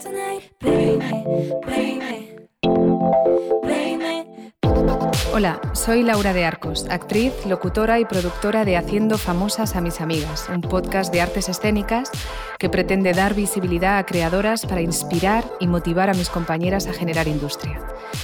[0.00, 0.98] tonight, baby,
[1.66, 3.79] baby, baby.
[5.32, 10.48] Hola, soy Laura de Arcos, actriz, locutora y productora de Haciendo Famosas a mis Amigas,
[10.52, 12.10] un podcast de artes escénicas
[12.58, 17.28] que pretende dar visibilidad a creadoras para inspirar y motivar a mis compañeras a generar
[17.28, 17.80] industria.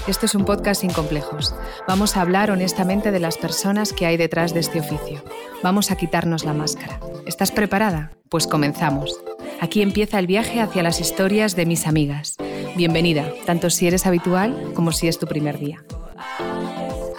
[0.09, 1.55] Esto es un podcast sin complejos.
[1.87, 5.23] Vamos a hablar honestamente de las personas que hay detrás de este oficio.
[5.63, 6.99] Vamos a quitarnos la máscara.
[7.25, 8.11] ¿Estás preparada?
[8.29, 9.21] Pues comenzamos.
[9.61, 12.37] Aquí empieza el viaje hacia las historias de mis amigas.
[12.77, 15.85] Bienvenida, tanto si eres habitual como si es tu primer día.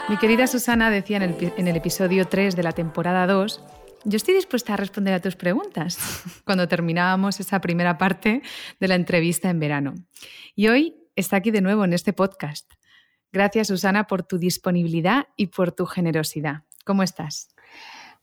[0.09, 3.61] Mi querida Susana decía en el, episodio 3 de la temporada 2,
[4.05, 5.97] yo estoy dispuesta a responder a tus preguntas
[6.45, 8.41] cuando terminábamos esa primera parte
[8.79, 9.95] de la entrevista en verano.
[10.55, 12.71] Y hoy está aquí de nuevo en este podcast.
[13.33, 16.63] Gracias Susana por tu disponibilidad y por tu generosidad.
[16.85, 17.49] ¿Cómo estás?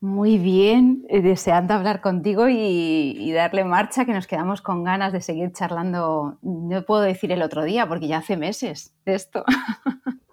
[0.00, 5.12] Muy bien, eh, deseando hablar contigo y, y, darle marcha, que nos quedamos con ganas
[5.12, 6.38] de seguir charlando.
[6.40, 9.44] No puedo decir el otro día, porque ya hace meses de esto.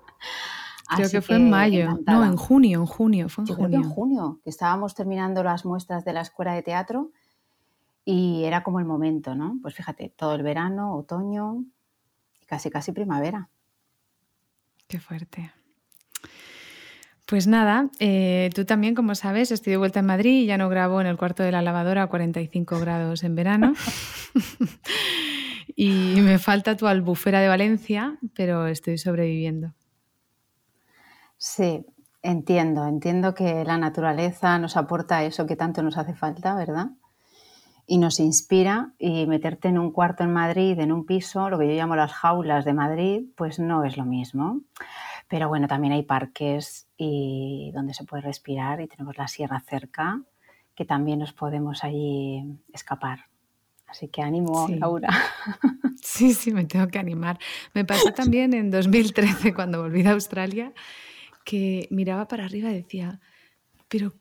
[0.96, 2.18] Creo que fue que en mayo, encantada.
[2.18, 3.70] no, en junio, en junio, fue en Yo junio.
[3.70, 7.12] Creo que en junio, que estábamos terminando las muestras de la escuela de teatro
[8.04, 9.58] y era como el momento, ¿no?
[9.62, 11.64] Pues fíjate, todo el verano, otoño
[12.42, 13.50] y casi casi primavera.
[14.88, 15.52] Qué fuerte.
[17.26, 20.68] Pues nada, eh, tú también, como sabes, estoy de vuelta en Madrid y ya no
[20.68, 23.74] grabo en el cuarto de la lavadora a 45 grados en verano.
[25.78, 29.74] y me falta tu albufera de Valencia, pero estoy sobreviviendo.
[31.44, 31.84] Sí,
[32.22, 36.92] entiendo, entiendo que la naturaleza nos aporta eso que tanto nos hace falta, ¿verdad?
[37.88, 41.68] Y nos inspira y meterte en un cuarto en Madrid, en un piso, lo que
[41.68, 44.62] yo llamo las jaulas de Madrid, pues no es lo mismo.
[45.28, 50.22] Pero bueno, también hay parques y donde se puede respirar y tenemos la sierra cerca,
[50.76, 53.26] que también nos podemos allí escapar.
[53.88, 54.76] Así que ánimo, sí.
[54.76, 55.10] Laura.
[56.04, 57.38] Sí, sí, me tengo que animar.
[57.76, 60.74] Me pasó también en 2013 cuando volví de Australia
[61.44, 63.20] que miraba para arriba decía,
[63.88, 64.14] pero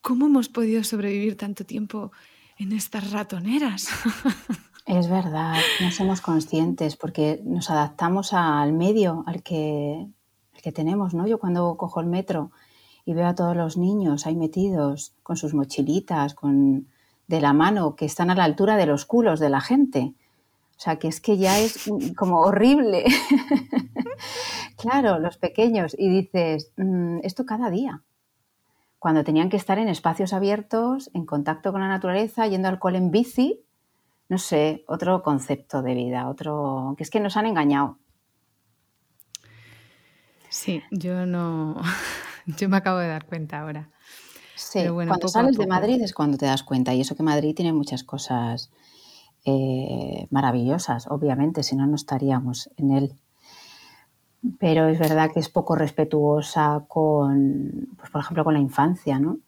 [0.00, 2.12] ¿cómo hemos podido sobrevivir tanto tiempo
[2.58, 3.88] en estas ratoneras?
[4.84, 10.08] Es verdad, no somos conscientes porque nos adaptamos al medio al que,
[10.52, 11.28] al que tenemos, ¿no?
[11.28, 12.50] Yo cuando cojo el metro
[13.04, 16.88] y veo a todos los niños ahí metidos con sus mochilitas, con
[17.28, 20.14] de la mano, que están a la altura de los culos de la gente.
[20.82, 23.04] O sea, que es que ya es como horrible.
[24.76, 25.94] claro, los pequeños.
[25.96, 28.02] Y dices, mmm, esto cada día.
[28.98, 32.98] Cuando tenían que estar en espacios abiertos, en contacto con la naturaleza, yendo al cole
[32.98, 33.60] en bici,
[34.28, 37.98] no sé, otro concepto de vida, otro que es que nos han engañado.
[40.48, 41.80] Sí, yo no,
[42.58, 43.88] yo me acabo de dar cuenta ahora.
[44.56, 47.22] Sí, Pero bueno, cuando sales de Madrid es cuando te das cuenta y eso que
[47.22, 48.72] Madrid tiene muchas cosas
[49.44, 53.14] eh, maravillosas, obviamente, si no, no estaríamos en él.
[54.58, 59.38] Pero es verdad que es poco respetuosa con, pues, por ejemplo, con la infancia, ¿no?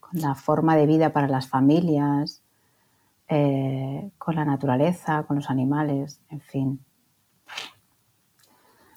[0.00, 2.42] Con la forma de vida para las familias,
[3.28, 6.80] eh, con la naturaleza, con los animales, en fin.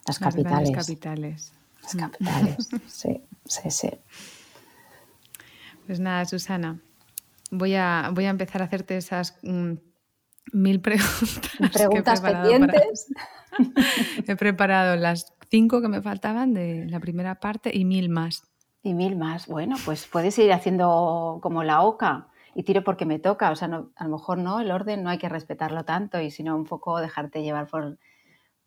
[0.08, 0.72] Las, las capitales.
[0.72, 1.54] capitales.
[1.84, 3.90] Las capitales, sí, sí, sí.
[5.86, 6.80] Pues nada, Susana,
[7.52, 9.74] voy a, voy a empezar a hacerte esas mm,
[10.52, 11.72] mil preguntas.
[11.74, 13.08] Preguntas que he pendientes.
[13.14, 13.70] Para...
[14.28, 18.44] he preparado las cinco que me faltaban de la primera parte y mil más.
[18.82, 19.48] Y mil más.
[19.48, 23.52] Bueno, pues puedes ir haciendo como la oca y tiro porque me toca.
[23.52, 26.32] O sea, no, a lo mejor no, el orden no hay que respetarlo tanto y
[26.32, 27.98] sino un poco dejarte llevar por,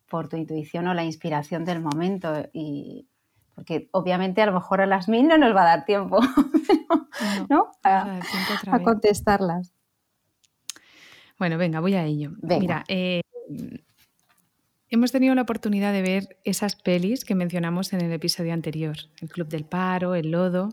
[0.09, 2.33] por tu intuición o la inspiración del momento.
[2.53, 3.07] Y,
[3.53, 6.19] porque obviamente a lo mejor a las mil no nos va a dar tiempo,
[6.89, 7.47] ¿no?
[7.49, 7.71] ¿no?
[7.83, 8.19] A,
[8.71, 9.73] a, contestarlas.
[11.39, 12.31] Bueno, venga, voy a ello.
[12.41, 12.59] Venga.
[12.59, 13.21] Mira, eh,
[14.89, 19.29] hemos tenido la oportunidad de ver esas pelis que mencionamos en el episodio anterior, El
[19.29, 20.69] Club del Paro, El Lodo.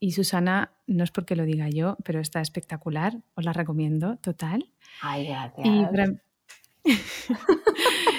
[0.00, 4.68] Y Susana, no es porque lo diga yo, pero está espectacular, os la recomiendo, total.
[5.00, 5.64] Ay, gracias.
[5.64, 6.06] Y para...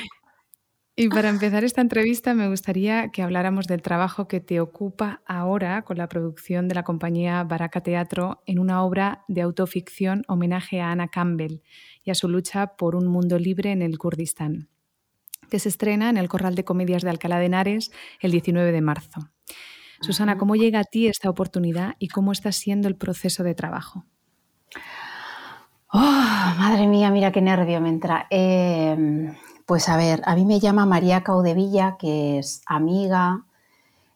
[0.95, 5.81] Y para empezar esta entrevista me gustaría que habláramos del trabajo que te ocupa ahora
[5.81, 10.91] con la producción de la compañía Baraka Teatro en una obra de autoficción homenaje a
[10.91, 11.63] Anna Campbell
[12.03, 14.69] y a su lucha por un mundo libre en el Kurdistán,
[15.49, 18.81] que se estrena en el Corral de Comedias de Alcalá de Henares el 19 de
[18.81, 19.31] marzo.
[19.99, 24.05] Susana, ¿cómo llega a ti esta oportunidad y cómo está siendo el proceso de trabajo?
[25.91, 28.27] Oh, madre mía, mira qué nervio me entra.
[28.29, 29.33] Eh...
[29.65, 33.45] Pues a ver, a mí me llama María Caudevilla, que es amiga,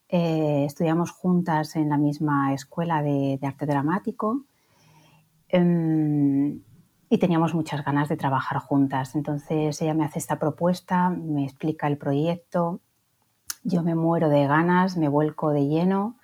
[0.10, 4.44] eh, estudiamos juntas en la misma escuela de, arte dramático.
[5.54, 6.60] Um,
[7.10, 9.16] y teníamos muchas ganas de trabajar juntas.
[9.16, 12.82] Entonces ella me hace esta propuesta, me explica el proyecto,
[13.64, 16.18] yo me muero de ganas, me vuelco de lleno.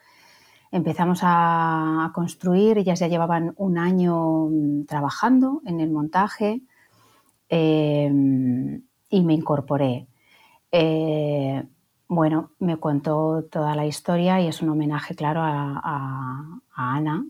[0.71, 6.61] Empezamos a, construir, ellas ya llevaban un año mm, trabajando en el montaje
[7.47, 8.81] em,
[9.13, 10.07] y me incorporé.
[10.71, 11.63] Eh,
[12.07, 17.23] bueno, me contó toda la historia y es un homenaje, claro, a Ana,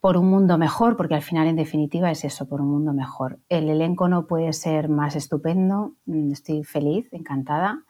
[0.00, 3.38] por un mundo mejor, porque al final en definitiva es eso, por un mundo mejor.
[3.48, 7.84] El elenco no puede ser más estupendo, mm, estoy feliz, encantada.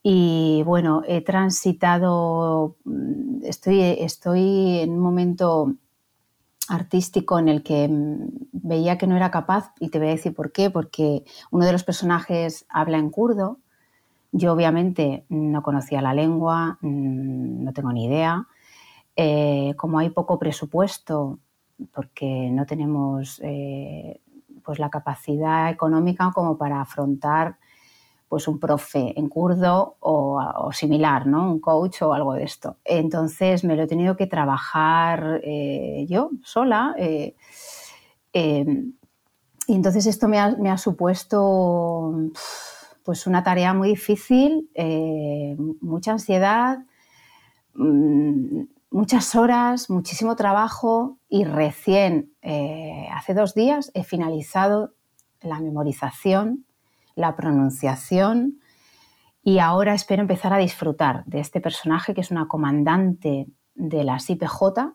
[0.00, 5.74] Y bueno, he transitado, mm, estoy, estoy en un momento
[6.68, 10.34] artístico en el que mm, veía que no era capaz, y te voy a decir
[10.34, 13.58] por qué, porque uno de los personajes habla en kurdo,
[14.32, 18.46] yo obviamente no conocía la lengua, no tengo ni idea,
[19.14, 21.38] eh, como hay poco presupuesto,
[21.92, 24.20] porque no tenemos eh,
[24.64, 27.58] pues la capacidad económica como para afrontar
[28.34, 31.52] pues un profe en kurdo o, similar, ¿no?
[31.52, 32.78] un coach o algo de esto.
[32.84, 36.96] Entonces me lo he tenido que trabajar eh, yo sola.
[36.98, 37.32] y
[39.68, 42.12] entonces esto me ha, supuesto
[43.04, 44.68] pues una tarea muy difícil,
[45.80, 46.78] mucha ansiedad,
[47.74, 54.92] mm, muchas horas, muchísimo trabajo y recién eh, hace dos días he finalizado
[55.40, 56.64] la memorización,
[57.14, 58.60] la pronunciación
[59.42, 64.30] y ahora espero empezar a disfrutar de este personaje que es una comandante de las
[64.30, 64.94] IPJ,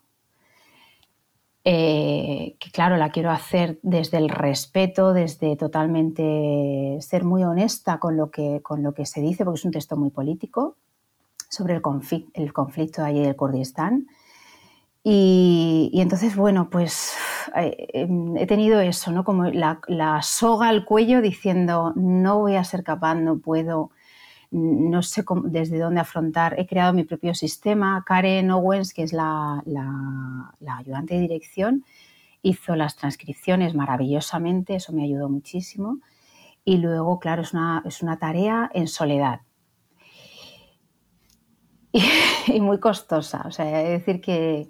[1.65, 8.17] eh, que claro, la quiero hacer desde el respeto, desde totalmente ser muy honesta con
[8.17, 10.77] lo que, con lo que se dice, porque es un texto muy político,
[11.49, 14.07] sobre el, conflicto, el conflicto allí del Kurdistán.
[15.03, 17.15] Y, entonces, bueno, pues
[17.55, 19.23] eh, em, he tenido eso, ¿no?
[19.23, 23.91] Como la, soga al cuello diciendo, no voy a ser capaz, no puedo,
[24.51, 26.59] no sé desde dónde afrontar.
[26.59, 28.03] He creado mi propio sistema.
[28.05, 31.85] Karen Owens, que es la, la, ayudante de dirección,
[32.41, 35.99] hizo las transcripciones maravillosamente, eso me ayudó muchísimo.
[36.65, 39.41] Y luego, claro, es una, es una tarea en soledad.
[42.47, 43.43] y, muy costosa.
[43.45, 44.67] O sea, es decir que,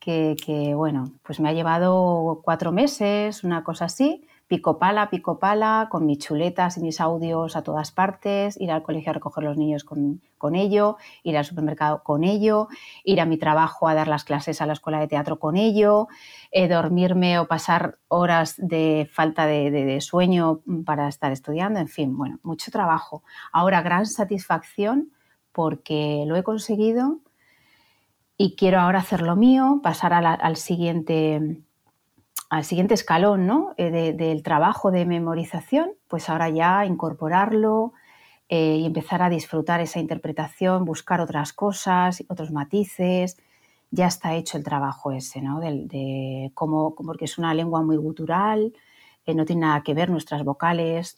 [0.00, 5.88] que, bueno, pues me ha llevado cuatro meses, una cosa así, pico pala, pico pala,
[5.90, 9.58] con mis chuletas y mis audios a todas partes, ir al colegio a recoger los
[9.58, 12.68] niños con, con, ello, ir al supermercado con ello,
[13.04, 16.08] ir a mi trabajo a dar las clases a la escuela de teatro con ello,
[16.50, 22.16] eh, dormirme o pasar horas de falta de, de, sueño para estar estudiando, en fin,
[22.16, 23.22] bueno, mucho trabajo.
[23.52, 25.10] Ahora, gran satisfacción
[25.58, 27.18] porque lo he conseguido
[28.36, 31.64] y quiero ahora hacer lo mío, pasar al, siguiente,
[32.48, 33.74] al siguiente escalón ¿no?
[33.76, 37.92] Eh, del trabajo de memorización, pues ahora ya incorporarlo
[38.48, 43.36] eh, y empezar a disfrutar esa interpretación, buscar otras cosas, otros matices.
[43.90, 45.58] Ya está hecho el trabajo ese, ¿no?
[45.58, 48.72] De, cómo, porque es una lengua muy gutural,
[49.26, 51.16] eh, no tiene nada que ver nuestras vocales,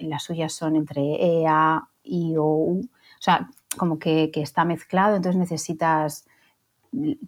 [0.00, 5.16] las suyas son entre E, A, I, O, U o sea, como que, está mezclado,
[5.16, 6.26] entonces necesitas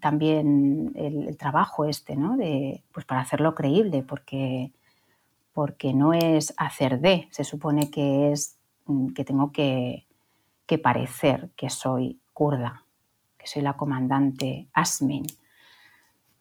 [0.00, 2.36] también el, trabajo este, ¿no?
[2.36, 4.72] De, pues para hacerlo creíble, porque,
[5.52, 10.06] porque no es hacer de, se supone que es mm, que tengo que,
[10.82, 12.84] parecer que soy kurda,
[13.38, 15.26] que soy la comandante Asmin.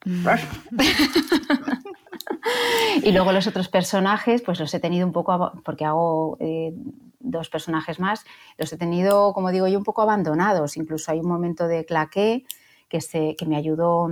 [0.06, 0.28] Mm.
[3.04, 6.74] y luego los otros personajes, pues los he tenido un poco, porque hago eh,
[7.20, 8.26] dos personajes más,
[8.58, 10.78] los he tenido, como digo yo, un poco abandonados.
[10.78, 12.46] Incluso hay un momento de claqué
[12.90, 14.10] que, se, que me ayudó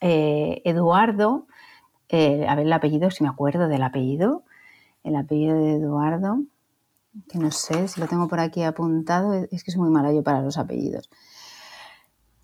[0.00, 1.46] eh, Eduardo,
[2.08, 4.44] eh, a ver el apellido, si me acuerdo del apellido,
[5.02, 6.38] el apellido de Eduardo,
[7.28, 10.22] que no sé si lo tengo por aquí apuntado, es que soy muy mala yo
[10.22, 11.10] para los apellidos.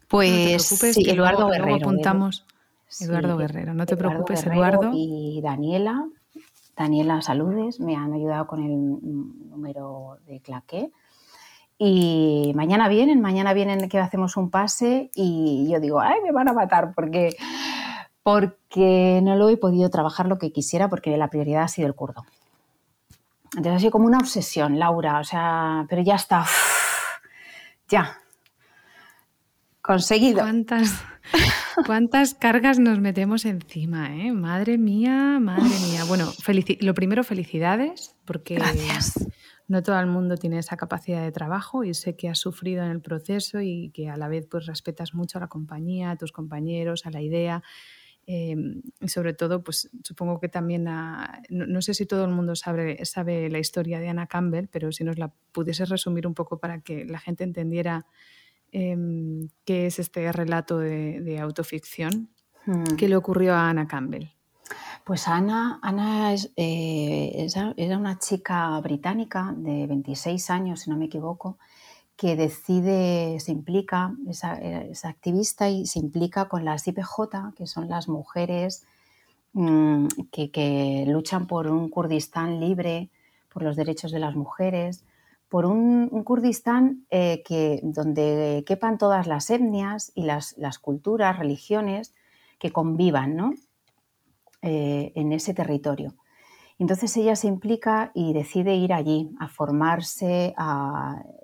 [0.08, 1.76] Pues Eduardo Guerrero.
[1.76, 2.46] apuntamos.
[3.00, 4.90] Eduardo Guerrero, no te preocupes, Eduardo.
[4.92, 6.08] Y Daniela,
[6.76, 10.90] Daniela Saludes me han ayudado con el número de claqué.
[11.78, 16.48] Y mañana vienen, mañana vienen que hacemos un pase y yo digo, ay, me van
[16.48, 17.36] a matar porque,
[18.22, 21.94] porque no lo he podido trabajar lo que quisiera porque la prioridad ha sido el
[21.94, 22.24] kurdo.
[23.56, 26.44] Entonces ha sido como una obsesión, Laura, o sea, pero ya está,
[27.88, 28.19] ya,
[29.90, 30.40] conseguido.
[30.40, 31.02] ¿Cuántas,
[31.86, 34.32] ¿Cuántas cargas nos metemos encima, eh?
[34.32, 36.04] Madre mía, madre mía.
[36.06, 36.32] Bueno,
[36.80, 38.60] lo primero, felicidades, porque
[39.66, 42.90] no todo el mundo tiene esa capacidad de trabajo y sé que has sufrido en
[42.90, 46.30] el proceso y que a la vez pues respetas mucho a la compañía, a tus
[46.30, 47.62] compañeros, a la idea.
[48.26, 50.84] Em, sobre todo, pues supongo que también,
[51.48, 55.02] no, sé si todo el mundo sabe, sabe la historia de Anna Campbell, pero si
[55.02, 58.06] nos la pudiese resumir un poco para que la gente entendiera
[58.72, 62.30] em, qué es este relato de, autoficción,
[62.66, 62.96] hmm.
[62.96, 64.28] ¿qué le ocurrió a Anna Campbell?
[65.04, 67.46] Pues Ana, Ana eh,
[67.76, 71.58] era una chica británica de 26 años, si no me equivoco,
[72.20, 74.44] que decide, se implica, es,
[75.06, 78.84] activista y se implica con las IPJ, que son las mujeres
[79.54, 83.08] mm, que, luchan por un Kurdistán libre,
[83.50, 85.02] por los derechos de las mujeres,
[85.50, 92.14] por un, Kurdistán eh, que, donde quepan todas las etnias y las, culturas, religiones
[92.58, 93.56] que convivan
[94.62, 96.14] eh, en ese territorio.
[96.78, 100.54] Entonces ella se implica y decide ir allí a formarse,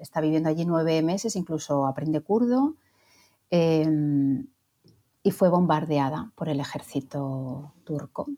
[0.01, 2.77] está viviendo allí nueve meses, incluso aprende kurdo
[3.51, 4.47] em,
[5.23, 8.29] y fue bombardeada por el ejército turco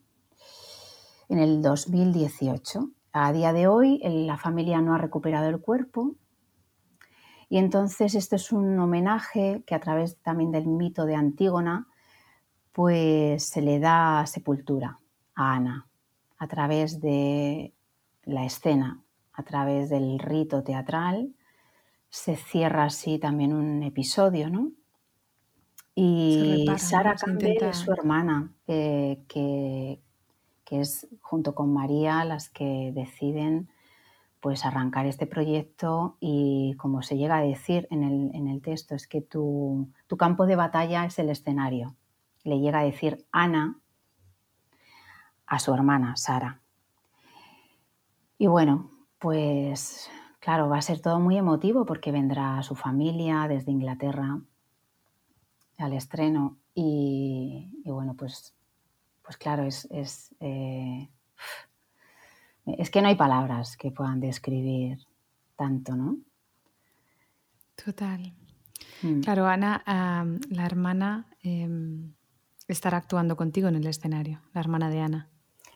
[1.28, 2.90] en el 2018.
[3.26, 6.14] A día de hoy la familia no ha recuperado el cuerpo.
[7.48, 11.88] Y entonces esto es un homenaje que a través también del mito de Antígona
[12.72, 15.00] pues se le da sepultura
[15.34, 15.88] a Ana
[16.38, 17.74] a través de
[18.22, 21.34] la escena, a través del rito teatral,
[22.08, 24.70] se cierra así también un episodio, ¿no?
[25.94, 30.00] Y Sara Campbell es su hermana, que,
[30.68, 33.68] que, es junto con María las que deciden
[34.40, 38.94] pues arrancar este proyecto y como se llega a decir en el, en el texto,
[38.94, 41.96] es que tu, tu, campo de batalla es el escenario.
[42.44, 43.80] Le llega a decir Ana
[45.46, 46.60] a su hermana, Sara.
[48.36, 50.08] Y bueno, pues
[50.40, 54.40] claro, va a ser todo muy emotivo porque vendrá su familia desde Inglaterra
[55.78, 58.54] al estreno y, bueno, pues,
[59.28, 61.10] pues claro, es, es, eh,
[62.64, 65.00] es que no hay palabras que puedan describir
[65.54, 66.16] tanto, ¿no?
[67.84, 68.32] Total.
[69.02, 69.20] Mm.
[69.20, 69.82] Claro, Ana,
[70.48, 72.14] la hermana em,
[72.68, 75.28] estará actuando contigo en el escenario, la hermana de Ana.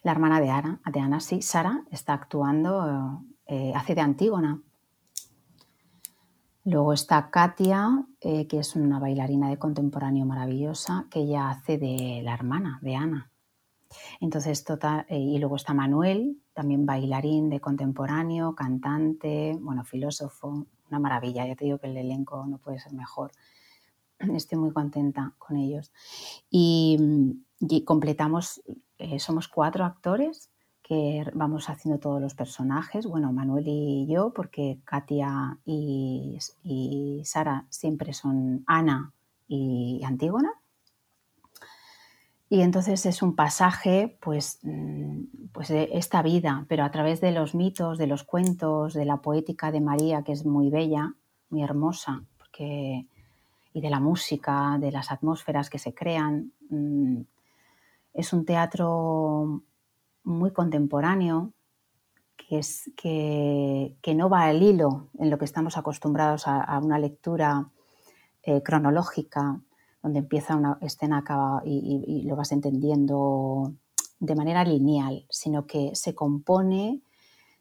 [0.02, 4.62] La hermana de Ana, de Ana sí, Sara, está actuando, eh, hace de Antígona.
[6.64, 12.22] Luego está Katia, eh, que es una bailarina de contemporáneo maravillosa, que ella hace de
[12.24, 13.31] la hermana de Ana.
[14.20, 14.64] Entonces,
[15.08, 21.46] eh, y luego está Manuel, también bailarín de contemporáneo, cantante, bueno, filósofo, una maravilla.
[21.46, 23.32] Ya te digo que el elenco no puede ser mejor.
[24.18, 25.92] Estoy muy contenta con ellos.
[26.50, 26.98] Y,
[27.60, 28.62] y completamos
[29.02, 34.78] eh, somos cuatro actores que vamos haciendo todos los personajes, bueno, Manuel y yo, porque
[34.84, 36.38] Katia y,
[37.24, 39.12] Sara siempre son Ana
[39.48, 40.52] y Antígona.
[42.52, 45.22] Y entonces es un pasaje pues, mm,
[45.54, 49.22] pues de esta vida, pero a través de los mitos, de los cuentos, de la
[49.22, 51.14] poética de María, que es muy bella,
[51.48, 53.06] muy hermosa, porque,
[53.72, 56.52] y de la música, de las atmósferas que se crean.
[56.68, 57.22] Mm,
[58.12, 59.62] es un teatro
[60.22, 61.54] muy contemporáneo,
[62.36, 67.70] que, es, que, no va al hilo en lo que estamos acostumbrados a, una lectura
[68.42, 69.58] eh, cronológica,
[70.02, 73.72] donde empieza una escena acaba y, lo vas entendiendo
[74.18, 77.00] de manera lineal, sino que se compone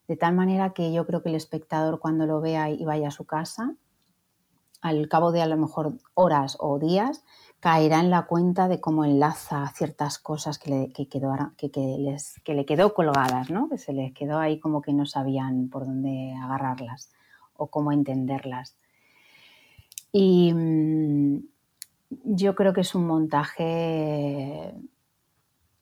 [0.08, 3.12] de tal manera que yo creo que el espectador cuando lo vea y vaya a
[3.12, 3.76] su casa,
[4.82, 7.24] al cabo de a lo mejor horas o días,
[7.60, 11.70] caerá en la cuenta de cómo enlaza ciertas cosas que le, quedó, que,
[12.00, 13.70] les, que le quedó colgadas, ¿no?
[13.70, 17.12] que se les quedó ahí como que no sabían por dónde agarrarlas
[17.56, 18.76] o cómo entenderlas.
[20.12, 21.38] Y mm,
[22.24, 24.74] yo creo que es un montaje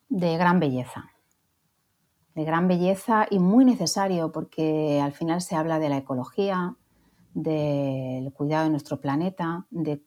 [0.09, 1.12] de gran belleza,
[2.36, 6.75] de gran belleza y muy necesario porque al final se habla de la ecología,
[7.33, 10.01] del cuidado de nuestro planeta, de,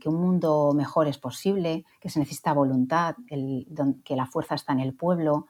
[0.00, 4.80] que un mundo mejor es posible, que se necesita voluntad, que la fuerza está en
[4.80, 5.46] el pueblo.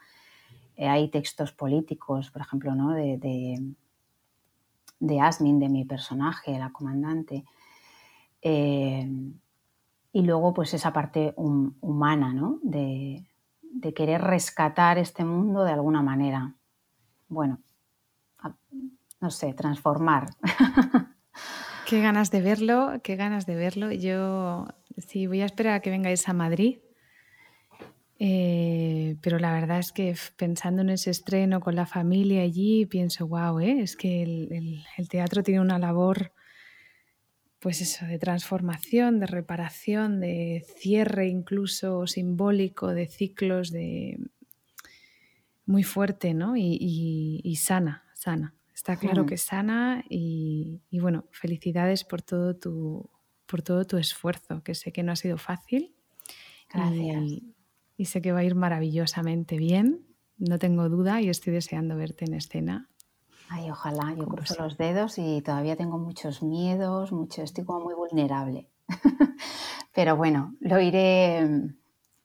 [0.77, 2.93] Eh, hay textos políticos, por ejemplo, ¿no?
[2.95, 3.19] de,
[5.01, 7.45] de, Asmin, de mi personaje, la comandante.
[8.41, 9.09] Eh,
[10.13, 12.59] y luego, pues esa parte humana, ¿no?
[12.63, 13.27] De,
[13.95, 16.55] querer rescatar este mundo de alguna manera.
[17.29, 17.61] Bueno,
[19.21, 20.31] no sé, transformar.
[21.87, 23.91] Qué ganas de verlo, qué ganas de verlo.
[23.91, 26.79] Yo sí voy a esperar a que vengáis a Madrid.
[28.23, 33.27] Eh, pero la verdad es que pensando en ese estreno con la familia allí, pienso,
[33.27, 33.81] wow, ¿eh?
[33.81, 36.33] es que el, teatro tiene una labor
[37.61, 44.19] pues eso, de transformación, de reparación, de cierre incluso simbólico de ciclos, de
[45.67, 46.57] muy fuerte, ¿no?
[46.57, 48.55] Y, sana, sana.
[48.75, 53.09] Está claro que sana y, bueno, felicidades por todo tu
[53.47, 55.93] por todo tu esfuerzo, que sé que no ha sido fácil.
[56.73, 57.43] Gracias.
[57.97, 60.07] Y, sé que va a ir maravillosamente bien,
[60.39, 62.90] no tengo duda y estoy deseando verte en escena.
[63.53, 67.95] Ay, ojalá, yo cruzo los dedos y todavía tengo muchos miedos, mucho, estoy como muy
[67.95, 68.71] vulnerable.
[69.93, 71.75] Pero bueno, lo iré,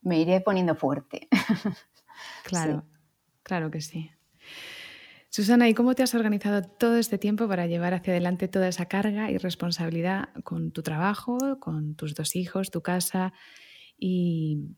[0.01, 1.27] me iré poniendo fuerte.
[2.44, 2.86] Claro,
[3.44, 4.10] claro que sí.
[5.29, 8.86] Susana, ¿y cómo te has organizado todo este tiempo para llevar hacia adelante toda esa
[8.86, 13.34] carga y responsabilidad con tu trabajo, con tus dos hijos, tu casa
[13.98, 14.77] y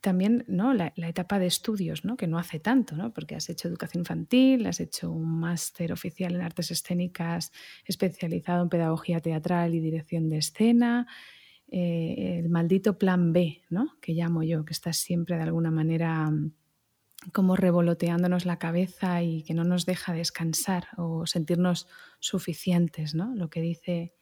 [0.00, 0.74] también ¿no?
[0.74, 2.16] la, etapa de estudios, ¿no?
[2.16, 3.12] que no hace tanto, ¿no?
[3.12, 7.52] porque has hecho educación infantil, has hecho un máster oficial en artes escénicas
[7.84, 11.06] especializado en pedagogía teatral y dirección de escena,
[11.68, 13.96] eh, el maldito plan B, ¿no?
[14.00, 16.30] que llamo yo, que estás siempre de alguna manera
[17.32, 21.88] como revoloteándonos la cabeza y que no nos deja descansar o sentirnos
[22.20, 23.34] suficientes, ¿no?
[23.34, 24.14] Lo que dice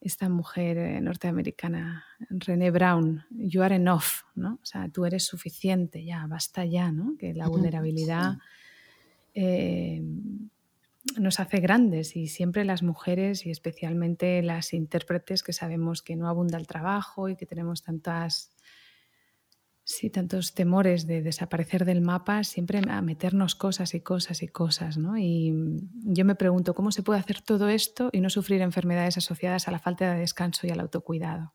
[0.00, 4.58] esta mujer eh, norteamericana, René Brown, you are enough, ¿no?
[4.62, 7.16] O sea, tú eres suficiente, ya, basta ya, ¿no?
[7.18, 8.38] Que la vulnerabilidad
[9.34, 10.02] eh,
[11.18, 16.28] nos hace grandes y siempre las mujeres y especialmente las intérpretes que sabemos que no
[16.28, 18.50] abunda el trabajo y que tenemos tantas
[19.84, 24.98] Sí, tantos temores de desaparecer del mapa, siempre a meternos cosas y cosas y cosas,
[24.98, 25.18] ¿no?
[25.18, 25.52] Y
[26.04, 29.70] yo me pregunto, ¿cómo se puede hacer todo esto y no sufrir enfermedades asociadas a
[29.72, 31.52] la falta de descanso y al autocuidado?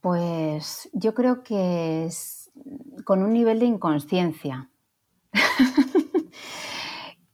[0.00, 2.50] pues yo creo que es
[3.04, 4.70] con un nivel de inconsciencia.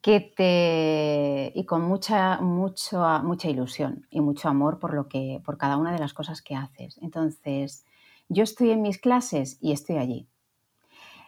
[0.09, 5.93] y con mucha mucho, mucha ilusión y mucho amor por lo que por cada una
[5.93, 6.99] de las cosas que haces.
[7.03, 7.85] Entonces,
[8.29, 10.29] yo estoy en mis clases y estoy allí.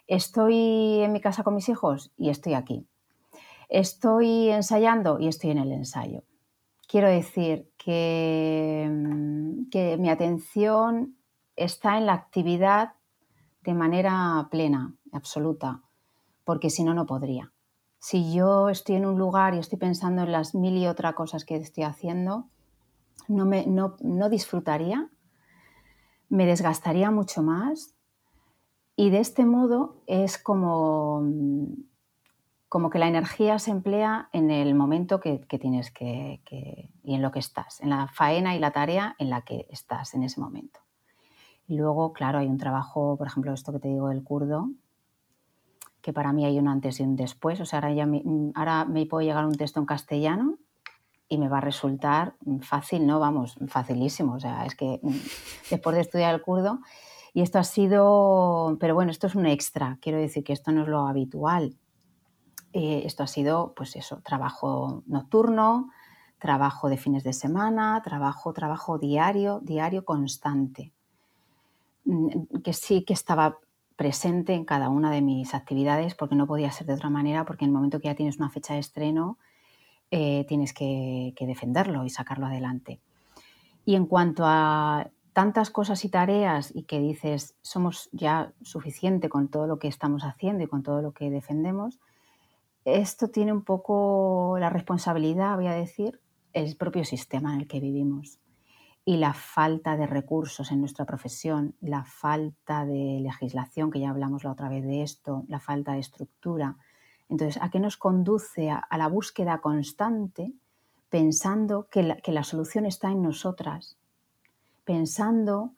[0.07, 2.87] Estoy en mi casa con mis hijos y estoy aquí.
[3.69, 6.23] Estoy ensayando y estoy en el ensayo.
[6.87, 11.17] Quiero decir que, mm, que mi atención
[11.57, 12.95] está en la actividad
[13.63, 15.83] de manera plena, absoluta,
[16.45, 17.53] porque si no, no podría.
[17.99, 21.45] Si yo estoy en un lugar y estoy pensando en las mil y otra cosas
[21.45, 22.49] que estoy haciendo,
[23.27, 25.11] no, me, no, no disfrutaría
[26.29, 27.95] me desgastaría mucho más
[28.97, 31.23] y de este modo es como,
[32.69, 36.41] como que la energía se emplea en el momento que, tienes que,
[37.03, 40.15] y en lo que estás, en la faena y la tarea en la que estás
[40.15, 40.81] en ese momento.
[41.67, 44.71] Y luego, claro, hay un trabajo, por ejemplo, esto que te digo del kurdo,
[46.01, 47.61] que para mí hay un antes y un después.
[47.61, 48.23] O sea, ahora, ya me,
[48.55, 50.59] ahora me puedo llegar un texto en castellano
[51.29, 53.21] y me va a resultar fácil, ¿no?
[53.21, 54.35] Vamos, facilísimo.
[54.35, 55.17] O sea, es que mm,
[55.71, 56.81] después de estudiar el kurdo,
[57.35, 60.83] y esto ha sido, pero bueno, esto es un extra, quiero decir que esto no
[60.83, 61.77] es lo habitual.
[62.73, 65.91] Eh, esto ha sido, pues eso, trabajo nocturno,
[66.39, 70.93] trabajo de fines de semana, trabajo, trabajo diario, diario constante,
[72.05, 73.59] mm, que sí que estaba
[73.99, 77.65] presente en cada una de mis actividades porque no podía ser de otra manera, porque
[77.65, 79.39] en el momento que ya tienes una fecha de estreno,
[80.13, 83.01] eh, tienes que, defenderlo y sacarlo adelante.
[83.85, 89.49] Y en cuanto a tantas cosas y tareas y que dices somos ya suficiente con
[89.49, 91.99] todo lo que estamos haciendo y con todo lo que defendemos,
[92.85, 96.21] esto tiene un poco la responsabilidad, voy a decir,
[96.53, 98.39] el propio sistema en el que vivimos
[99.09, 104.45] y la falta de recursos en nuestra profesión, la falta de legislación, que ya hablamos
[104.45, 106.77] la otra vez de esto, la falta de estructura,
[107.31, 110.53] entonces, ¿a qué nos conduce a, la búsqueda constante
[111.09, 113.97] pensando que la, solución está en nosotras?
[114.85, 115.73] Pensando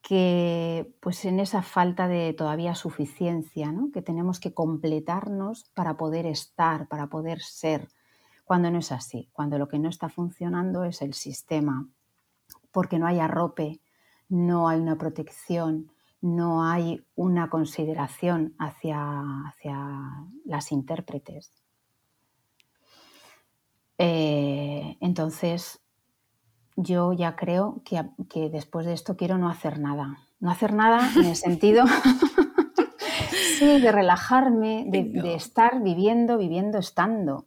[0.00, 3.90] que pues en esa falta de todavía suficiencia, ¿no?
[3.90, 7.88] que tenemos que completarnos para poder estar, para poder ser,
[8.44, 11.88] cuando no es así, cuando lo que no está funcionando es el sistema,
[12.72, 13.80] porque no hay arrope,
[14.28, 21.62] no hay una protección, no hay una consideración hacia, hacia las intérpretes.
[23.98, 25.80] Eh, entonces,
[26.76, 30.18] yo ya creo que, después de esto quiero no hacer nada.
[30.38, 31.84] No hacer nada en el sentido
[33.60, 37.46] de relajarme, de, de estar viviendo, viviendo, estando.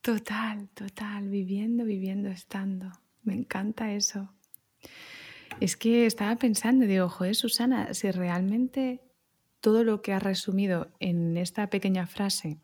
[0.00, 2.90] Total, total, viviendo, viviendo, estando.
[3.24, 4.30] Me encanta eso.
[5.60, 9.00] Es que estaba pensando, digo, joder, Susana, si realmente
[9.60, 12.58] todo lo que has resumido en esta pequeña frase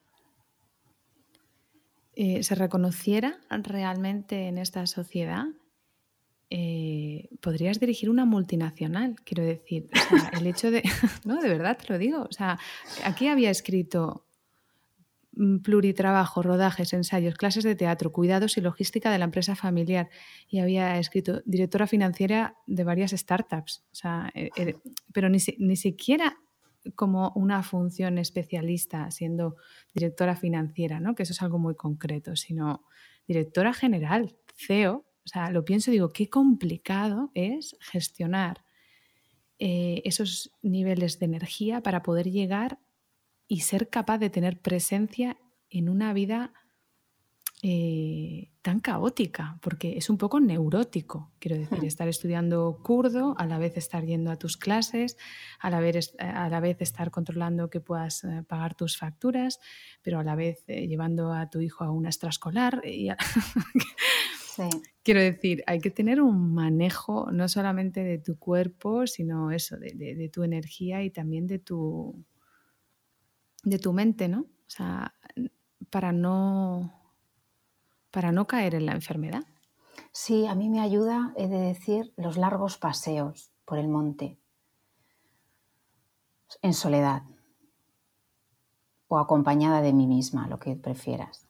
[2.14, 5.46] eh, se reconociera realmente en esta sociedad,
[6.50, 9.88] eh, podrías dirigir una multinacional, quiero decir.
[10.32, 10.82] el hecho de.
[11.24, 12.22] no, de verdad te lo digo.
[12.28, 12.58] O sea,
[13.04, 14.26] aquí había escrito
[15.62, 20.10] pluritrabajo, rodajes, ensayos, clases de teatro, cuidados y logística de la empresa familiar.
[20.48, 23.84] Y había escrito directora financiera de varias startups.
[23.92, 24.76] O sea, eh, eh,
[25.12, 26.36] pero ni, ni siquiera
[26.94, 29.56] como una función especialista siendo
[29.94, 31.14] directora financiera, ¿no?
[31.14, 32.84] que eso es algo muy concreto, sino
[33.26, 38.64] directora general, CEO o sea, lo pienso y digo, qué complicado es gestionar
[39.58, 42.78] eh, esos niveles de energía para poder llegar
[43.50, 45.36] y ser capaz de tener presencia
[45.70, 46.52] en una vida
[47.64, 51.84] eh, tan caótica, porque es un poco neurótico, quiero decir, hmm.
[51.84, 55.16] estar estudiando kurdo, a la vez estar yendo a tus clases,
[55.58, 59.58] a la vez, a la vez estar controlando que puedas eh, pagar tus facturas,
[60.00, 62.82] pero a la vez llevando a tu hijo a una extraescolar.
[62.86, 63.08] Y
[65.02, 70.30] Quiero decir, hay que tener un manejo no solamente de tu cuerpo, sino eso, de,
[70.32, 72.24] tu energía y también de tu,
[73.62, 74.40] de tu mente, ¿no?
[74.40, 75.14] O sea,
[75.90, 76.92] para no,
[78.10, 79.44] para no caer en la enfermedad.
[80.12, 84.38] Sí, a mí me ayuda, he de decir, los largos paseos por el monte,
[86.62, 87.22] en soledad
[89.08, 91.48] o acompañada de mí misma, lo que prefieras.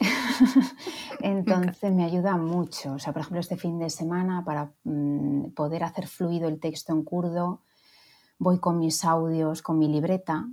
[1.20, 2.94] Entonces me ayuda mucho.
[2.94, 6.92] O sea, por ejemplo, este fin de semana para mm, poder hacer fluido el texto
[6.92, 7.62] en kurdo,
[8.38, 10.48] voy con mis audios, con mi libreta,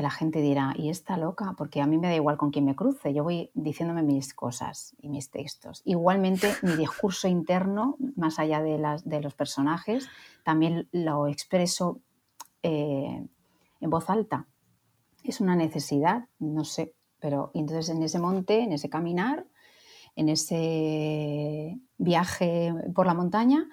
[0.00, 1.54] que la gente dirá, ¿y está loca?
[1.58, 4.96] Porque a mí me da igual con quién me cruce, yo voy diciéndome mis cosas
[4.98, 5.82] y mis textos.
[5.84, 10.08] Igualmente, mi discurso interno, más allá de, las, de los personajes,
[10.42, 12.00] también lo expreso
[12.62, 13.26] eh,
[13.78, 14.46] en voz alta.
[15.22, 19.44] Es una necesidad, no sé, pero entonces en ese monte, en ese caminar,
[20.16, 23.68] en ese viaje por la montaña,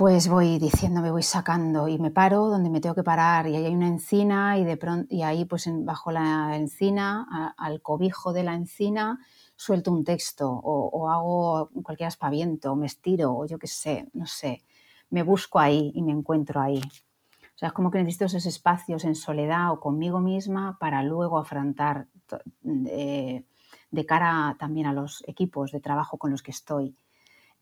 [0.00, 3.54] pues voy diciendo, me voy sacando y me paro donde me tengo que parar y
[3.54, 8.32] ahí hay una encina y de pronto y ahí pues bajo la encina, al cobijo
[8.32, 9.18] de la encina,
[9.56, 14.24] suelto un texto o, hago cualquier aspaviento, o me estiro o yo qué sé, no
[14.24, 14.64] sé,
[15.10, 16.80] me busco ahí y me encuentro ahí.
[16.80, 21.36] O sea, es como que necesito esos espacios en soledad o conmigo misma para luego
[21.36, 22.06] afrontar
[22.62, 26.96] de cara también a los equipos de trabajo con los que estoy.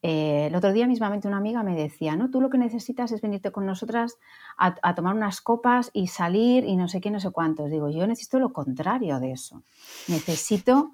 [0.03, 3.21] Eh, el otro día mismamente una amiga me decía, no, tú lo que necesitas es
[3.21, 4.17] venirte con nosotras
[4.57, 7.71] a, tomar unas copas y salir y no sé qué, no sé cuántos.
[7.71, 9.63] Digo, yo necesito lo contrario de eso.
[10.07, 10.93] Necesito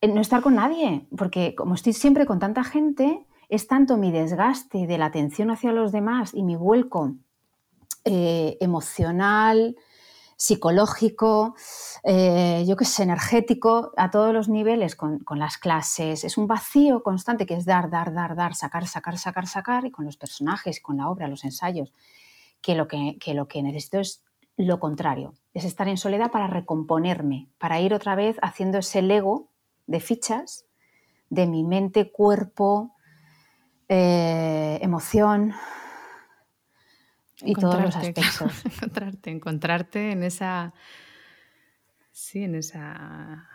[0.00, 4.12] eh, no estar con nadie, porque como estoy siempre con tanta gente, es tanto mi
[4.12, 7.14] desgaste de la atención hacia los demás y mi vuelco
[8.04, 9.76] eh, emocional,
[10.38, 11.56] psicológico,
[12.04, 16.22] eh, yo qué sé, energético, a todos los niveles con, las clases.
[16.22, 19.90] Es un vacío constante que es dar, dar, dar, dar, sacar, sacar, sacar, sacar, y
[19.90, 21.92] con los personajes, con la obra, los ensayos,
[22.62, 24.22] que lo que, que lo que necesito es
[24.56, 29.50] lo contrario, es estar en soledad para recomponerme, para ir otra vez haciendo ese lego
[29.86, 30.66] de fichas
[31.30, 32.94] de mi mente, cuerpo,
[33.88, 35.52] eh, emoción,
[37.42, 38.64] y todos los aspectos.
[38.64, 40.74] encontrarte, encontrarte en esa.
[42.12, 43.48] Sí, en esa.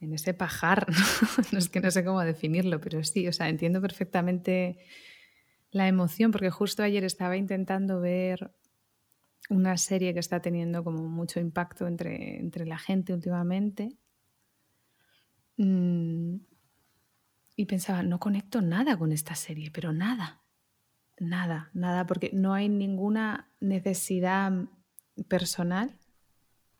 [0.00, 0.86] En ese pajar,
[1.52, 1.58] ¿no?
[1.58, 4.78] es que no sé cómo definirlo, pero sí, o sea, entiendo perfectamente
[5.72, 8.50] la emoción, porque justo ayer estaba intentando ver
[9.50, 13.98] una serie que está teniendo como mucho impacto entre, entre la gente últimamente.
[15.58, 16.36] Mm,
[17.56, 20.40] y pensaba, no conecto nada con esta serie, pero nada.
[21.20, 24.52] Nada, nada, porque no hay ninguna necesidad
[25.28, 25.98] personal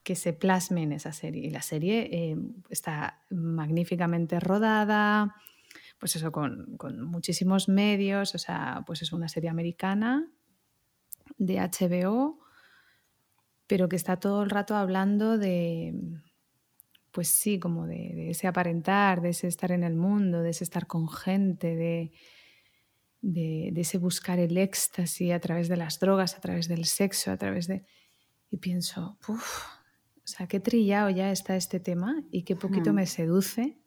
[0.02, 1.46] que se plasme en esa serie.
[1.46, 2.38] Y la serie eh,
[2.70, 5.36] está magníficamente rodada,
[5.98, 10.26] pues eso, con, muchísimos medios, o sea, pues es una serie americana
[11.36, 12.38] de HBO,
[13.66, 15.94] pero que está todo el rato hablando de,
[17.12, 20.64] pues sí, como de, de ese aparentar, de ese estar en el mundo, de ese
[20.64, 22.12] estar con gente, de
[23.22, 27.36] de, ese buscar el éxtasis a través de las drogas, a través del sexo, a
[27.36, 27.84] través de...
[28.50, 29.64] Y pienso, uff,
[30.16, 32.96] o sea, qué trillado ya está este tema y qué poquito mm.
[32.96, 33.78] me seduce,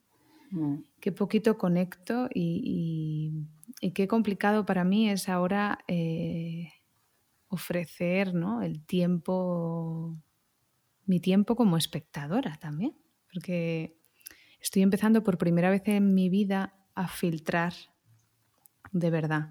[0.52, 0.76] mm.
[1.00, 3.48] qué poquito conecto y,
[3.94, 6.70] qué complicado para mí es ahora eh,
[7.50, 8.62] ofrecer ¿no?
[8.62, 10.18] el tiempo,
[11.06, 12.96] mi tiempo como espectadora también,
[13.32, 13.98] porque
[14.62, 17.74] estoy empezando por primera vez en mi vida a filtrar
[18.94, 19.50] de verdad.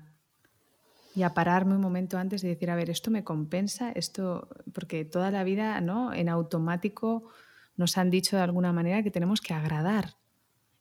[1.14, 5.04] Y a pararme un momento antes y decir, a ver, esto me compensa, esto, porque
[5.04, 6.14] toda la vida, ¿no?
[6.14, 7.28] En automático
[7.76, 10.16] nos han dicho de alguna manera que tenemos que agradar.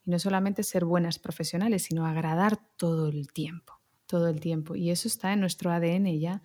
[0.06, 3.74] Y no solamente ser buenas profesionales, sino agradar todo el tiempo,
[4.06, 4.76] todo el tiempo.
[4.76, 6.42] Y eso está en nuestro ADN ya.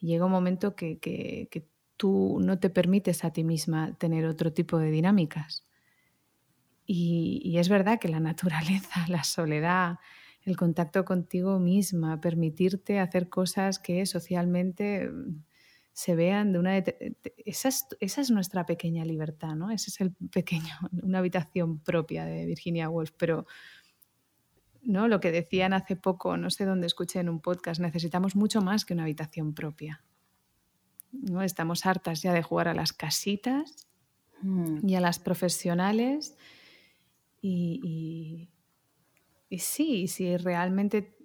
[0.00, 4.78] Llega un momento que, que tú no te permites a ti misma tener otro tipo
[4.78, 5.66] de dinámicas.
[6.90, 9.98] Y, es verdad que la naturaleza, la soledad,
[10.48, 15.44] el contacto contigo misma, permitirte hacer cosas que socialmente mm,
[15.92, 16.76] se vean de una...
[16.76, 19.70] Esa es, esa es nuestra pequeña libertad, ¿no?
[19.70, 23.46] Ese es el pequeño, una habitación propia de Virginia Woolf, pero...
[24.82, 25.06] ¿no?
[25.06, 28.84] Lo que decían hace poco, no sé dónde escuché en un podcast, necesitamos mucho más
[28.84, 30.02] que una habitación propia.
[31.12, 31.42] ¿no?
[31.42, 33.86] Estamos hartas ya de jugar a las casitas
[34.40, 34.88] mm.
[34.88, 36.36] y a las profesionales
[37.40, 38.48] y,
[39.56, 41.16] sí, si realmente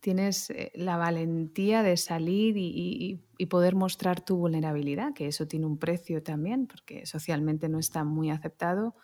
[0.00, 5.78] tienes eh, la valentía de salir y, poder mostrar tu vulnerabilidad, que eso tiene un
[5.78, 8.94] precio también, porque socialmente no está muy aceptado,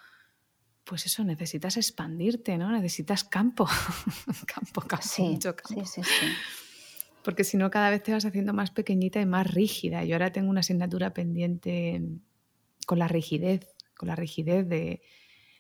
[0.85, 2.71] pues eso, necesitas expandirte, ¿no?
[2.71, 3.67] Necesitas campo,
[4.47, 5.85] campo, campo, mucho campo.
[5.85, 6.27] Sí, sí, sí.
[7.25, 10.05] Porque si no, cada vez te vas haciendo más pequeñita y más rígida.
[10.05, 12.03] Yo ahora tengo una asignatura pendiente
[12.87, 15.01] con la rigidez, con la rigidez de,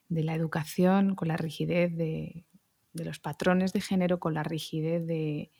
[0.08, 2.45] de la educación, con la rigidez de,
[3.04, 5.50] los patrones de género, con la rigidez de,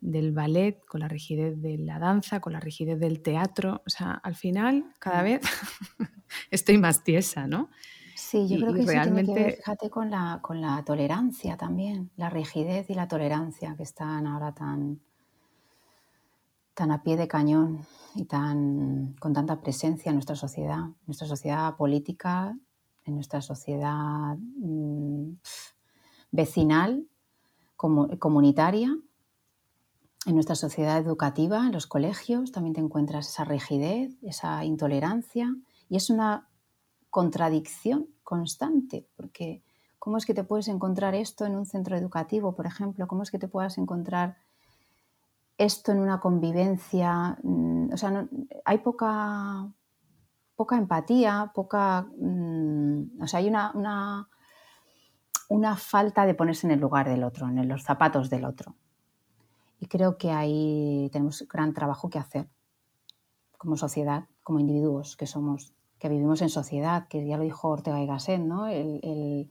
[0.00, 3.82] del ballet, con la rigidez de la danza, con la rigidez del teatro.
[3.86, 5.24] O sea, al final, cada mm.
[5.24, 5.40] vez
[6.50, 7.70] estoy más tiesa, ¿no?
[8.14, 9.32] Sí, yo creo que realmente...
[9.32, 13.74] tiene que ver, fíjate, con la, con la tolerancia también, la rigidez y la tolerancia
[13.76, 15.00] que están ahora tan,
[16.74, 17.80] tan a pie de cañón
[18.14, 22.56] y tan, con tanta presencia en nuestra sociedad, nuestra sociedad política
[23.04, 25.34] en nuestra sociedad mm,
[26.34, 27.06] vecinal,
[27.76, 28.98] comunitaria,
[30.26, 35.54] en nuestra sociedad educativa, en los colegios, también te encuentras esa rigidez, esa intolerancia
[35.88, 36.48] y es una
[37.10, 39.62] contradicción constante, porque
[40.00, 43.06] ¿cómo es que te puedes encontrar esto en un centro educativo, por ejemplo?
[43.06, 44.38] ¿Cómo es que te puedas encontrar
[45.56, 47.38] esto en una convivencia?
[47.42, 48.26] Mm, o sea,
[48.64, 49.68] hay poca
[50.56, 52.06] poca empatía, poca...
[52.18, 54.28] Mm, o sea, hay una, una,
[55.76, 58.76] falta de ponerse en el lugar del otro, en los zapatos del otro.
[59.78, 62.48] Y creo que ahí tenemos gran trabajo que hacer
[63.58, 68.00] como sociedad, como individuos que somos, que vivimos en sociedad, que ya lo dijo Ortega
[68.00, 68.66] y Gasset, ¿no?
[68.66, 69.50] El,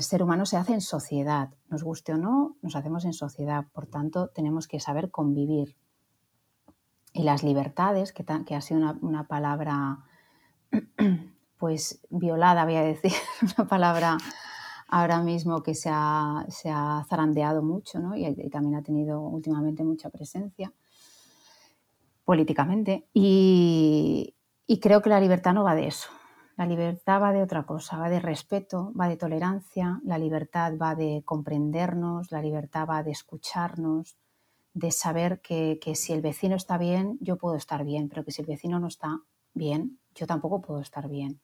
[0.00, 3.86] ser humano se hace en sociedad, nos guste o no, nos hacemos en sociedad, por
[3.86, 5.76] tanto tenemos que saber convivir,
[7.12, 9.98] y las libertades, que, que ha sido una, palabra
[11.58, 13.12] pues violada, voy a decir,
[13.58, 14.16] una palabra
[14.90, 16.46] ahora mismo que se ha,
[17.08, 18.16] zarandeado mucho ¿no?
[18.16, 20.72] y, también ha tenido últimamente mucha presencia
[22.24, 23.08] políticamente.
[23.12, 24.34] Y,
[24.66, 26.08] y creo que la libertad no va de eso.
[26.56, 30.94] La libertad va de otra cosa, va de respeto, va de tolerancia, la libertad va
[30.94, 34.18] de comprendernos, la libertad va de escucharnos,
[34.74, 38.42] de saber que, si el vecino está bien, yo puedo estar bien, pero que si
[38.42, 39.20] el vecino no está
[39.54, 41.40] bien, yo tampoco puedo estar bien.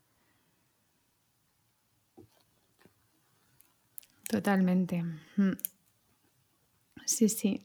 [4.28, 5.02] Totalmente.
[5.36, 5.52] Mm.
[7.04, 7.64] Sí, sí.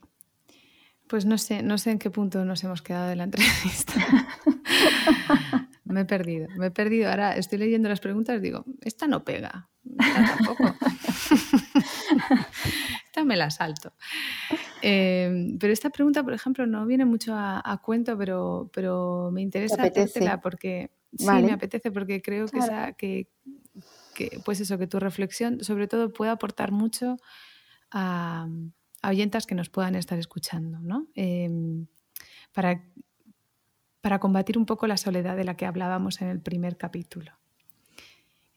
[1.07, 3.93] Pues no sé, no sé en qué punto nos hemos quedado de la entrevista.
[5.83, 7.09] me he perdido, me he perdido.
[7.09, 9.69] Ahora estoy leyendo las preguntas y digo, esta no pega,
[9.99, 10.63] esta tampoco.
[13.05, 13.93] esta me la salto.
[14.81, 19.83] Em, pero esta pregunta, por ejemplo, no viene mucho a, cuento, pero, pero me interesa
[19.83, 23.27] hacértela porque sí, me apetece porque creo que, esa, que,
[24.43, 27.17] pues eso, que tu reflexión sobre todo puede aportar mucho
[27.91, 28.47] a,
[29.01, 31.07] a oyentas que nos puedan estar escuchando, ¿no?
[31.15, 31.87] Em,
[32.53, 32.83] para,
[34.01, 37.31] para combatir un poco la soledad de la que hablábamos en el primer capítulo.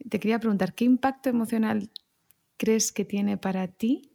[0.08, 1.90] Te quería preguntar, ¿qué impacto emocional
[2.56, 4.10] crees que tiene para ti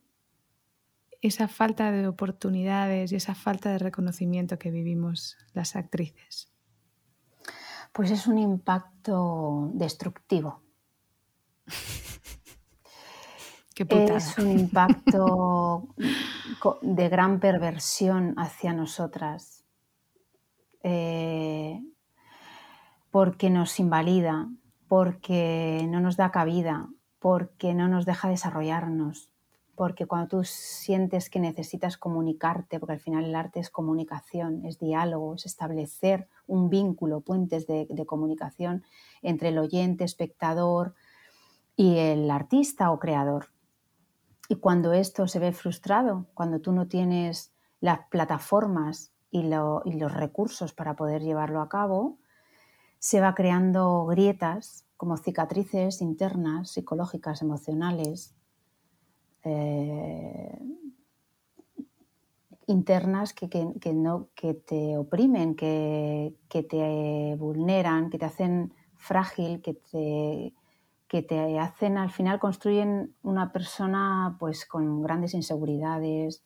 [1.21, 6.51] esa falta de oportunidades y esa falta de reconocimiento que vivimos las actrices?
[7.91, 10.61] Pues es un impacto destructivo.
[13.87, 15.87] es un impacto
[16.81, 19.63] de gran perversión hacia nosotras,
[20.83, 21.81] eh,
[23.11, 24.49] porque nos invalida,
[24.87, 29.31] porque no nos da cabida, porque no nos deja desarrollarnos,
[29.75, 34.77] porque cuando tú sientes que necesitas comunicarte, porque al final el arte es comunicación, es
[34.77, 38.83] diálogo, es establecer un vínculo, puentes de, comunicación
[39.21, 40.95] entre el oyente, espectador
[41.79, 43.53] y el artista o creador.
[44.49, 50.73] Y cuando esto se ve frustrado, cuando tú no tienes las plataformas y, los recursos
[50.73, 52.17] para poder llevarlo a cabo,
[52.97, 58.35] se va creando grietas como cicatrices internas, psicológicas, emocionales,
[59.45, 60.59] eh,
[62.67, 70.53] internas que, no, que te oprimen, que, te vulneran, que te hacen frágil, que te,
[71.09, 76.43] que te hacen al final construyen una persona pues con grandes inseguridades,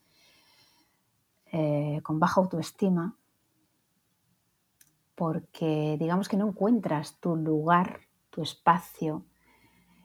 [1.52, 3.14] eh, con baja autoestima,
[5.14, 8.00] porque digamos que no encuentras tu lugar,
[8.30, 9.26] tu espacio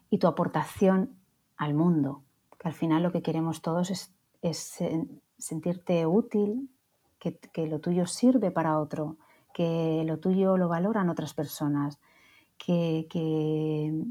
[0.09, 1.17] y tu aportación
[1.55, 2.23] al mundo,
[2.59, 4.13] que al final lo que queremos todos es,
[5.37, 6.69] sentirte útil,
[7.17, 9.15] que, lo tuyo sirve para otro,
[9.53, 11.97] que lo tuyo lo valoran otras personas,
[12.59, 13.07] que,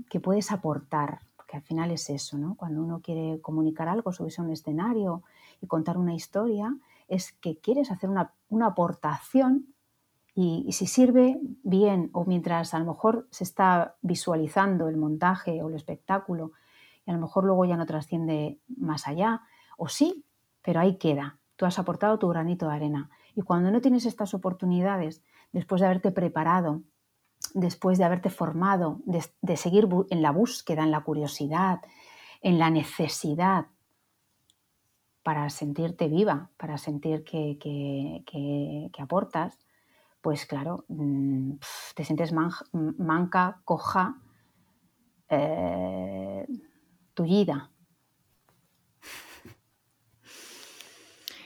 [0.08, 2.56] que, puedes aportar, porque al final es eso, ¿no?
[2.56, 5.22] Cuando uno quiere comunicar algo, subirse a un escenario
[5.60, 6.74] y contar una historia,
[7.06, 9.66] es que quieres hacer una, una aportación
[10.34, 15.68] y, si sirve, bien, o mientras a lo mejor se está visualizando el montaje o
[15.68, 16.52] el espectáculo
[17.04, 19.42] y a lo mejor luego ya no trasciende más allá,
[19.76, 20.24] o sí,
[20.62, 21.38] pero ahí queda.
[21.56, 23.10] Tú has aportado tu granito de arena.
[23.34, 26.82] Y cuando no tienes estas oportunidades, después de haberte preparado,
[27.54, 31.80] después de haberte formado, de, seguir en la búsqueda, en la curiosidad,
[32.40, 33.66] en la necesidad
[35.22, 39.58] para sentirte viva, para sentir que, aportas,
[40.20, 41.52] pues claro, mm,
[41.94, 44.20] te sientes manca, coja,
[45.28, 46.46] eh,
[47.14, 47.70] tullida.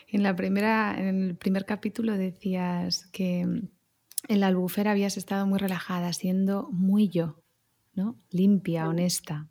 [0.08, 3.62] En, la primera, en el primer capítulo decías que
[4.32, 7.42] en la albufera habías estado muy relajada, siendo muy yo,
[7.94, 8.18] ¿no?
[8.30, 9.48] limpia, honesta,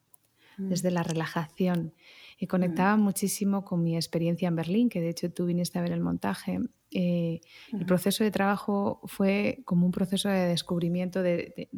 [0.58, 0.70] mm.
[0.70, 1.94] desde la relajación.
[2.38, 3.02] Y conectaba mm.
[3.02, 6.60] muchísimo con mi experiencia en Berlín, que de hecho tú viniste a ver el montaje
[6.92, 7.40] eh,
[7.72, 11.70] el proceso de trabajo fue como un proceso de descubrimiento de,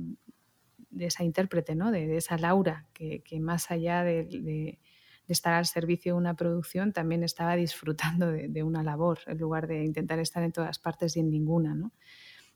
[0.97, 1.91] esa intérprete, ¿no?
[1.91, 4.79] de, esa Laura, que, más allá de,
[5.27, 9.83] estar al servicio de una producción, también estaba disfrutando de, una labor, en lugar de
[9.83, 11.75] intentar estar en todas partes y en ninguna.
[11.75, 11.91] ¿no?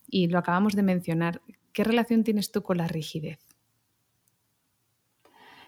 [0.08, 1.42] Y lo acabamos de mencionar.
[1.74, 3.40] ¿Qué relación tienes tú con la rigidez?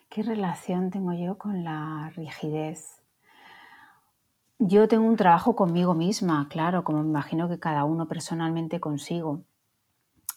[0.09, 2.99] ¿Qué relación tengo yo con la rigidez?
[4.57, 9.43] Yo tengo un trabajo conmigo misma, claro, como me imagino que cada uno personalmente consigo.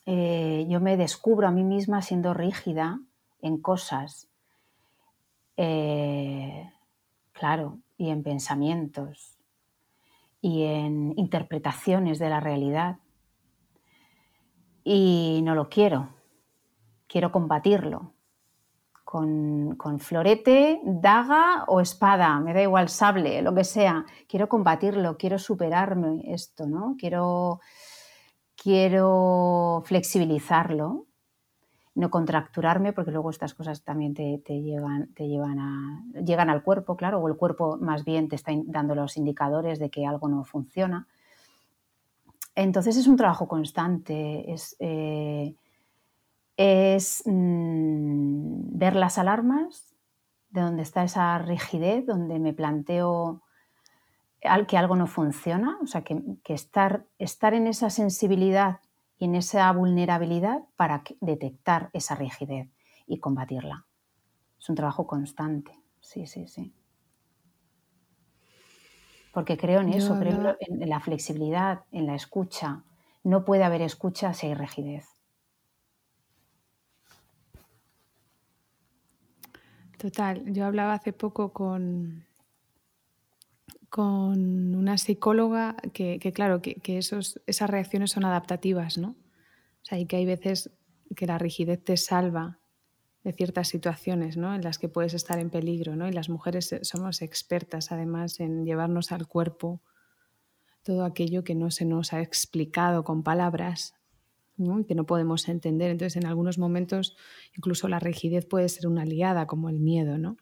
[0.04, 3.00] Eh, yo me descubro a mí misma siendo rígida
[3.40, 4.28] en cosas,
[5.56, 6.70] eh,
[7.32, 9.38] claro, y en pensamientos
[10.40, 12.98] y en interpretaciones de la realidad.
[14.84, 16.08] Y no lo quiero,
[17.06, 18.12] quiero combatirlo,
[19.12, 24.06] con, florete, daga o espada, me da igual, sable, lo que sea.
[24.26, 26.96] Quiero combatirlo, quiero superarme esto, ¿no?
[26.98, 27.60] Quiero,
[28.56, 31.04] quiero flexibilizarlo,
[31.94, 36.96] no contracturarme, porque luego estas cosas también te, llevan, te llevan a, llegan al cuerpo,
[36.96, 40.42] claro, o el cuerpo más bien te está dando los indicadores de que algo no
[40.44, 41.06] funciona.
[42.54, 45.54] Entonces es un trabajo constante, es, eh,
[47.24, 49.94] mm, ver las alarmas,
[50.50, 53.42] de donde está esa rigidez, donde me planteo
[54.68, 58.80] que algo no funciona, o sea, que, estar, estar en esa sensibilidad
[59.18, 62.68] y en esa vulnerabilidad para detectar esa rigidez
[63.06, 63.86] y combatirla.
[64.58, 66.74] Es un trabajo constante, sí, sí, sí.
[69.32, 72.82] Porque creo en eso, creo en la flexibilidad, en la escucha.
[73.24, 75.06] No puede haber escucha si hay rigidez.
[80.02, 82.26] Total, yo hablaba hace poco con,
[83.88, 89.10] con una psicóloga que, claro, que, esos, esas reacciones son adaptativas, ¿no?
[89.10, 90.70] O sea, y que hay veces
[91.14, 92.58] que la rigidez te salva
[93.24, 94.54] de ciertas situaciones ¿no?
[94.54, 95.96] en las que puedes estar en peligro.
[95.96, 96.08] ¿no?
[96.08, 99.80] Y las mujeres somos expertas además en llevarnos al cuerpo
[100.82, 103.94] todo aquello que no se nos ha explicado con palabras
[104.86, 105.90] que no podemos entender.
[105.90, 107.16] Entonces, en algunos momentos,
[107.56, 110.36] incluso la rigidez puede ser una aliada, como el miedo, ¿no?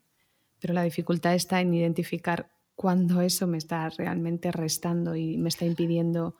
[0.60, 5.64] Pero la dificultad está en identificar cuándo eso me está realmente restando y me está
[5.64, 6.36] impidiendo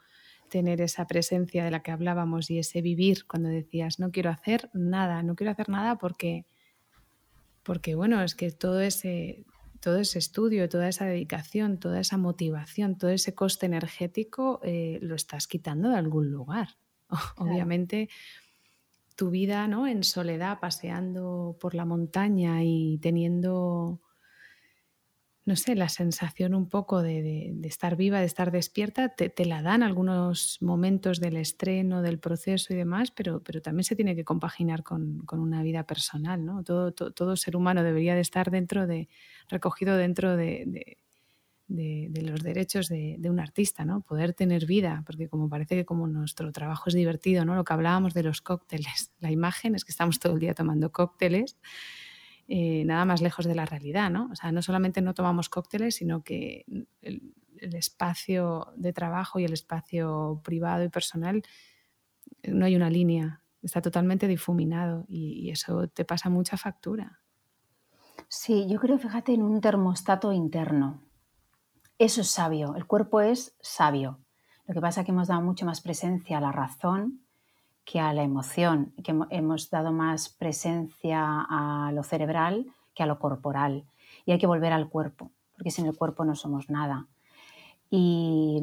[0.50, 4.68] tener esa presencia de la que hablábamos y ese vivir cuando decías no quiero hacer
[4.74, 6.44] nada, no quiero hacer nada porque
[7.62, 9.44] porque bueno, es que todo ese
[9.80, 15.14] todo ese estudio, toda esa dedicación, toda esa motivación, todo ese coste energético eh, lo
[15.14, 16.76] estás quitando de algún lugar.
[17.38, 18.10] Obviamente
[19.16, 19.86] tu vida ¿no?
[19.86, 24.00] en soledad, paseando por la montaña y teniendo,
[25.50, 29.82] no sé, la sensación un poco de, estar viva, de estar despierta, te, la dan
[29.82, 34.84] algunos momentos del estreno, del proceso y demás, pero, pero también se tiene que compaginar
[34.84, 36.62] con, una vida personal, ¿no?
[36.62, 39.08] Todo, todo, ser humano debería de estar dentro de,
[39.48, 40.98] recogido dentro de,
[41.66, 44.02] los derechos de, un artista, ¿no?
[44.02, 47.56] Poder tener vida, porque como parece que como nuestro trabajo es divertido, ¿no?
[47.56, 50.92] Lo que hablábamos de los cócteles, la imagen es que estamos todo el día tomando
[50.92, 51.56] cócteles
[52.52, 54.28] eh, nada más lejos de la realidad, ¿no?
[54.32, 56.64] O sea, no solamente no tomamos cócteles, sino que
[57.00, 61.44] el, espacio de trabajo y el espacio privado y personal
[62.42, 67.20] eh, no hay una línea, está totalmente difuminado y, y eso te pasa mucha factura.
[68.26, 71.04] Sí, yo creo, fíjate, en un termostato interno.
[71.98, 74.18] Eso es sabio, el cuerpo es sabio.
[74.66, 77.20] Lo que pasa es que hemos dado mucho más presencia a la razón
[77.90, 83.18] que a la emoción, que hemos dado más presencia a lo cerebral que a lo
[83.18, 83.84] corporal.
[84.24, 87.08] Y hay que volver al cuerpo, porque sin el cuerpo no somos nada.
[87.90, 88.60] Y,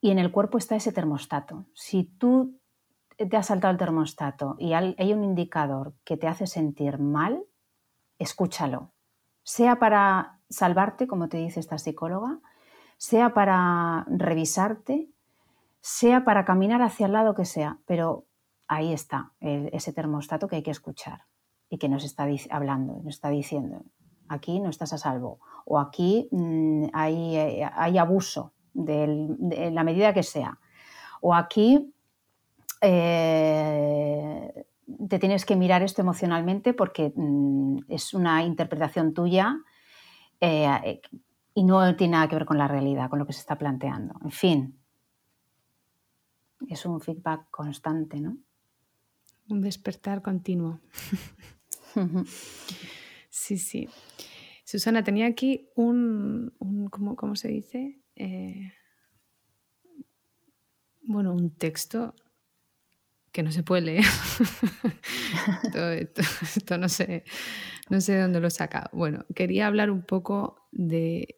[0.00, 1.66] en el cuerpo está ese termostato.
[1.74, 2.60] Si tú
[3.16, 7.42] te has saltado el termostato y hay un indicador que te hace sentir mal,
[8.20, 8.92] escúchalo.
[9.42, 12.38] Sea para salvarte, como te dice esta psicóloga,
[12.96, 15.10] sea para revisarte,
[15.80, 18.26] sea para caminar hacia el lado que sea, pero
[18.68, 21.22] ahí está ese termostato que hay que escuchar
[21.68, 23.84] y que nos está hablando, nos está diciendo,
[24.28, 30.58] aquí no estás a salvo o aquí mm, hay, abuso de la medida que sea
[31.20, 31.92] o aquí
[32.80, 34.66] eh,
[35.08, 39.56] te tienes que mirar esto emocionalmente porque mm, es una interpretación tuya
[40.40, 41.00] eh,
[41.54, 44.14] y no tiene nada que ver con la realidad, con lo que se está planteando.
[44.22, 44.78] En fin,
[46.68, 48.36] es un feedback constante, ¿no?
[49.48, 50.80] Un despertar continuo.
[53.30, 53.88] sí, sí.
[54.64, 56.52] Susana, tenía aquí un,
[56.90, 58.00] ¿cómo, se dice?
[58.16, 58.72] Eh,
[61.02, 62.14] bueno, un texto
[63.30, 64.04] que no se puede leer.
[66.56, 67.24] esto, no, sé,
[67.90, 68.88] no sé de dónde lo he sacado.
[68.92, 71.36] Bueno, quería hablar un poco de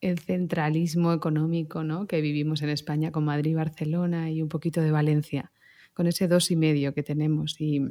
[0.00, 2.06] el centralismo económico ¿no?
[2.06, 5.52] que vivimos en España con Madrid, Barcelona y un poquito de Valencia
[5.94, 7.82] con ese dos y medio que tenemos y,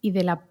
[0.00, 0.48] y de, la,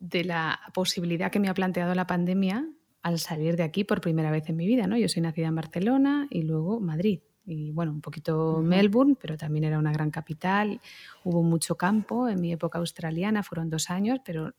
[0.00, 2.68] de la posibilidad que me ha planteado la pandemia
[3.02, 4.86] al salir de aquí por primera vez en mi vida.
[4.86, 4.96] ¿no?
[4.96, 7.20] Yo soy nacida en Barcelona y luego Madrid.
[7.44, 10.80] Y bueno, un poquito Melbourne, pero también era una gran capital.
[11.24, 14.54] Hubo mucho campo en mi época australiana, fueron dos años, pero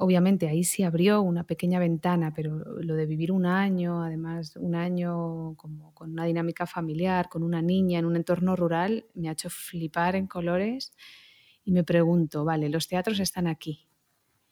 [0.00, 4.76] Obviamente ahí sí abrió una pequeña ventana, pero lo de vivir un año, además un
[4.76, 9.32] año como con una dinámica familiar, con una niña en un entorno rural, me ha
[9.32, 10.92] hecho flipar en colores
[11.64, 13.88] y me pregunto, vale, los teatros están aquí,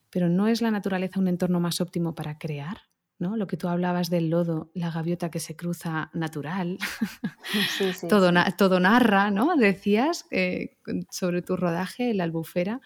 [0.09, 2.81] pero ¿no es la naturaleza un entorno más óptimo para crear?
[3.17, 3.37] ¿no?
[3.37, 6.77] Lo que tú hablabas del lodo, la gaviota que se cruza natural,
[8.09, 9.55] todo, todo, narra, ¿no?
[9.55, 10.77] Decías eh,
[11.09, 12.81] sobre tu rodaje, la albufera.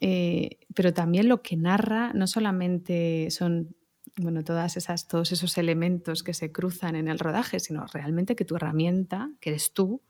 [0.00, 3.74] Eh, pero también lo que narra no solamente son
[4.16, 8.44] bueno, todas esas, todos esos elementos que se cruzan en el rodaje, sino realmente que
[8.44, 10.02] tu herramienta, que eres tú,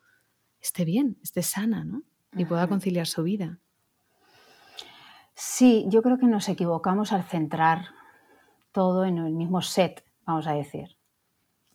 [0.60, 2.02] esté bien, esté sana, ¿no?
[2.36, 3.58] Y pueda conciliar su vida.
[5.34, 7.86] Sí, yo creo que nos equivocamos al centrar
[8.72, 10.96] todo en el mismo set, vamos a decir.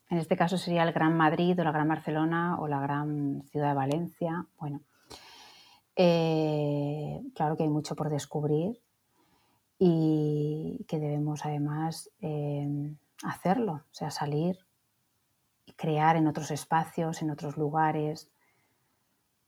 [0.09, 3.70] En este caso sería el Gran Madrid o la Gran Barcelona o la Gran Ciudad
[3.70, 4.45] de Valencia.
[4.59, 4.82] Bueno,
[5.96, 8.82] eh, claro que hay mucho por descubrir
[9.78, 14.58] y que debemos además eh, hacerlo, o sea, salir
[15.66, 18.30] y crear en otros espacios, en otros lugares,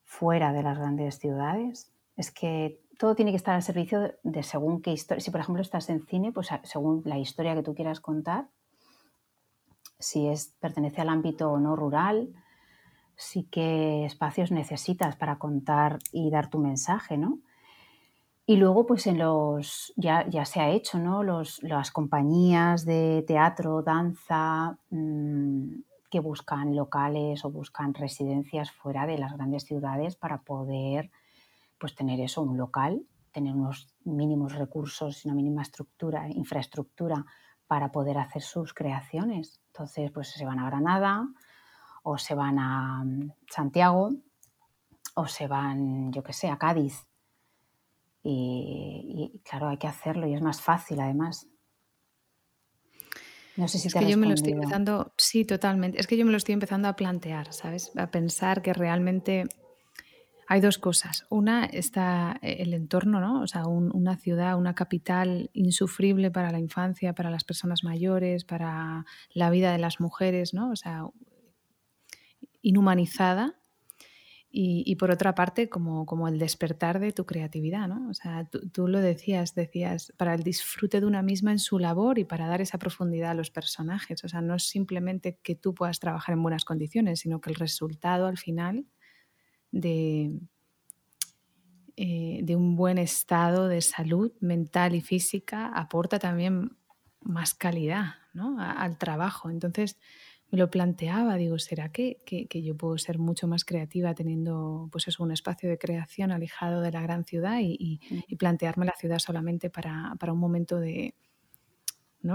[0.04, 1.92] fuera de las grandes ciudades.
[2.16, 5.22] Es que todo tiene que estar al servicio de según qué historia.
[5.22, 8.48] Si por ejemplo estás en cine, pues según la historia que tú quieras contar,
[10.00, 12.34] si es, pertenece al ámbito no rural,
[13.18, 17.40] sí que espacios necesitas para contar y dar tu mensaje, ¿no?
[18.48, 21.24] Y luego, pues en los, ya, ya se ha hecho, ¿no?
[21.24, 25.80] Los, las compañías de teatro, danza, mm,
[26.12, 31.10] que buscan locales o buscan residencias fuera de las grandes ciudades para poder,
[31.80, 33.02] pues tener eso, un local,
[33.32, 37.26] tener unos mínimos recursos, una mínima estructura, infraestructura
[37.68, 39.60] para poder hacer sus creaciones.
[39.74, 41.28] Entonces, pues se van a Granada,
[42.08, 44.12] o se van a mm, Santiago
[45.16, 47.08] o se van, yo qué sé, a Cádiz.
[48.22, 51.48] Y, claro, hay que hacerlo y es más fácil además.
[53.56, 56.00] No sé si es que yo me lo estoy empezando, sí, totalmente.
[56.00, 57.92] Es que yo me lo estoy empezando a plantear, ¿sabes?
[57.96, 59.46] A pensar que realmente
[60.48, 61.26] hay dos cosas.
[61.30, 63.42] Una está eh, el entorno, ¿no?
[63.42, 69.06] O sea, una ciudad, una capital insufrible para la infancia, para las personas mayores, para
[69.34, 70.72] la vida de las mujeres, ¿no?
[70.72, 71.06] O sea,
[72.66, 73.56] inhumanizada.
[74.58, 78.10] Y, por otra parte, como, como, el despertar de tu creatividad, ¿no?
[78.10, 82.20] O sea, tú, lo decías, decías, para el disfrute de una misma en su labor
[82.20, 84.24] y para dar esa profundidad a los personajes.
[84.24, 87.58] O sea, no es simplemente que tú puedas trabajar en buenas condiciones, sino que el
[87.58, 88.86] resultado al final
[89.74, 90.40] de,
[91.98, 96.78] eh, de un buen estado de salud mental y física aporta también
[97.20, 98.16] más calidad
[98.58, 99.50] al trabajo.
[99.50, 99.98] Entonces
[100.52, 102.18] me lo planteaba, digo, ¿será que,
[102.52, 106.92] yo puedo ser mucho más creativa teniendo pues eso, un espacio de creación alejado de
[106.92, 111.16] la gran ciudad y, y plantearme la ciudad solamente para, para un momento de,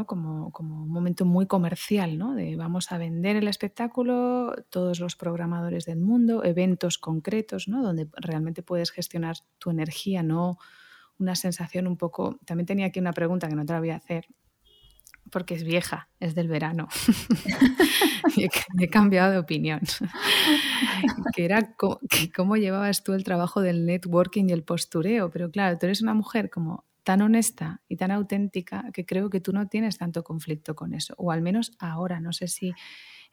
[0.07, 2.35] como, como, un momento muy comercial, ¿no?
[2.35, 7.83] De vamos a vender el espectáculo, todos los programadores del mundo, eventos concretos, ¿no?
[7.83, 10.59] Donde realmente puedes gestionar tu energía, no
[11.19, 12.39] una sensación un poco...
[12.47, 14.27] También tenía aquí una pregunta que no te la voy a hacer,
[15.31, 16.89] porque es vieja, es del verano.
[18.81, 19.81] he, cambiado de opinión.
[21.35, 21.75] que era
[22.35, 25.31] cómo llevabas tú el trabajo del networking y el postureo.
[25.31, 29.41] Pero claro, tú eres una mujer como tan honesta y tan auténtica que creo que
[29.41, 32.73] tú no tienes tanto conflicto con eso, o al menos ahora, no sé si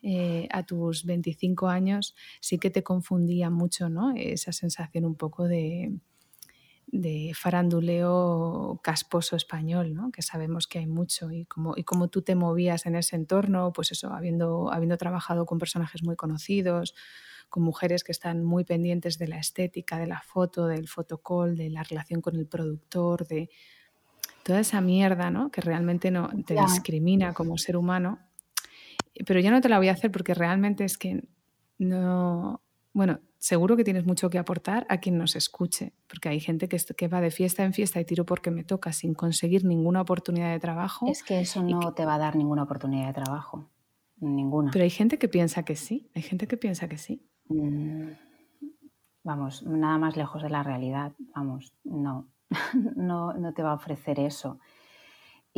[0.02, 4.14] eh, a tus 25 años sí que te confundía mucho ¿no?
[4.16, 5.92] esa sensación un poco de,
[6.88, 10.12] de faranduleo casposo español, ¿no?
[10.12, 13.74] que sabemos que hay mucho, y cómo, y cómo tú te movías en ese entorno,
[13.74, 16.96] pues eso, habiendo, habiendo trabajado con personajes muy conocidos,
[17.50, 21.70] con mujeres que están muy pendientes de la estética, de la foto, del fotocall, de
[21.70, 23.50] la relación con el productor, de
[24.44, 25.52] toda esa mierda, ¿no?
[25.52, 28.20] Que realmente no te discrimina como ser humano.
[29.26, 31.24] Pero yo no te la voy a hacer porque realmente es que
[31.80, 32.62] no,
[32.94, 36.78] bueno, seguro que tienes mucho que aportar a quien nos escuche, porque hay gente que,
[36.96, 40.52] que, va de fiesta en fiesta y tiro porque me toca sin conseguir ninguna oportunidad
[40.52, 41.08] de trabajo.
[41.10, 43.70] Es que eso no te va a dar ninguna oportunidad de trabajo,
[44.18, 44.72] ninguna.
[44.72, 47.28] Pero hay gente que piensa que sí, hay gente que piensa que sí.
[47.50, 48.10] Mm,
[49.24, 52.28] vamos, nada más lejos de la realidad, vamos, no,
[52.96, 54.60] no, no te va a ofrecer eso.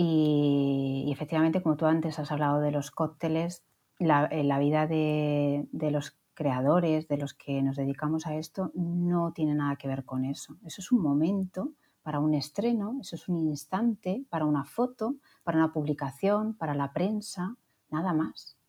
[0.02, 3.66] Y, efectivamente, como tú antes has hablado de los cócteles,
[3.98, 8.72] la, eh, la vida de, de, los creadores, de los que nos dedicamos a esto,
[8.74, 10.56] no tiene nada que ver con eso.
[10.66, 15.58] Eso es un momento para un estreno, eso es un instante para una foto, para
[15.58, 17.58] una publicación, para la prensa,
[17.90, 18.60] nada más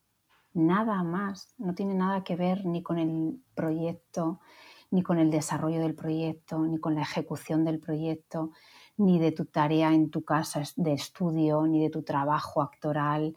[0.53, 4.41] nada más, no tiene nada que ver ni con el proyecto,
[4.91, 8.51] ni con el desarrollo del proyecto, ni con la ejecución del proyecto,
[8.97, 13.37] ni de tu tarea en tu casa de estudio, ni de tu trabajo actoral,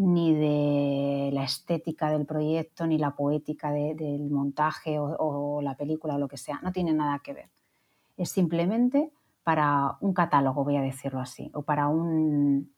[0.00, 6.14] ni de la estética del proyecto, ni la poética del montaje o, o la película
[6.16, 6.60] o lo que sea.
[6.62, 7.50] No tiene nada que ver.
[8.16, 12.72] Es simplemente para un catálogo, voy a decirlo así, o para un...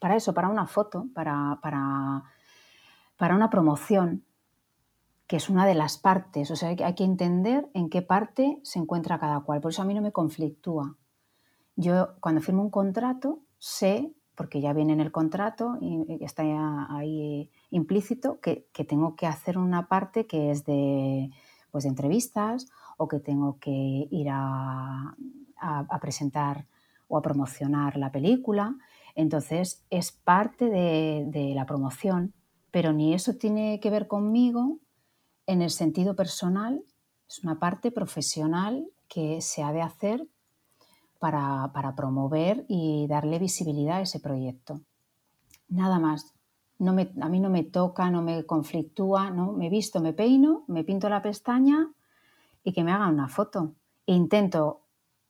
[0.00, 2.24] Para eso, para una foto, para, para
[3.22, 4.24] para una promoción,
[5.28, 6.50] que es una de las partes.
[6.50, 9.60] O sea, hay que entender en qué parte se encuentra cada cual.
[9.60, 10.96] Por eso a mí no me conflictúa.
[11.76, 16.42] Yo cuando firmo un contrato sé, porque ya viene en el contrato y está
[16.90, 21.30] ahí implícito, que, tengo que hacer una parte que es de,
[21.70, 25.14] pues de entrevistas o que tengo que ir a,
[26.00, 26.66] presentar
[27.08, 28.74] o a promocionar la película.
[29.14, 32.34] Entonces es parte de, de la promoción
[32.72, 34.80] pero ni eso tiene que ver conmigo
[35.46, 36.82] en el sentido personal,
[37.28, 40.26] es una parte profesional que se ha de hacer
[41.22, 44.80] para, promover y darle visibilidad a ese proyecto.
[45.68, 46.34] Nada más.
[46.80, 49.52] A mí no me toca, no me conflictúa, ¿no?
[49.52, 51.92] me visto, me peino, me pinto la pestaña
[52.64, 53.74] y que me hagan una foto.
[54.04, 54.80] E intento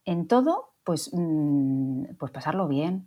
[0.07, 3.07] en todo pues, mm, pues pasarlo bien,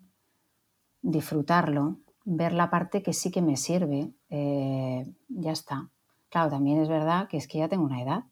[1.01, 4.13] disfrutarlo, ver la parte que sí que me sirve.
[4.29, 5.89] Eh, ya está.
[6.29, 8.25] Claro, también es verdad que es que ya tengo una edad.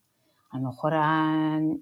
[0.52, 0.94] A lo mejor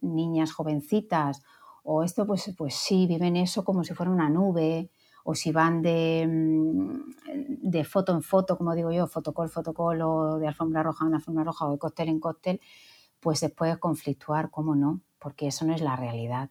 [0.02, 1.44] niñas jovencitas
[1.84, 4.90] o esto, pues, pues sí, viven eso como si fuera una nube
[5.24, 10.40] o si van de, mm, de foto en foto, como digo yo, fotocol, fotocol o
[10.40, 12.62] de alfombra roja en alfombra roja o de cóctel en cóctel,
[13.20, 15.02] pues puede conflictuar, ¿cómo no?
[15.20, 16.50] Porque eso no es la realidad.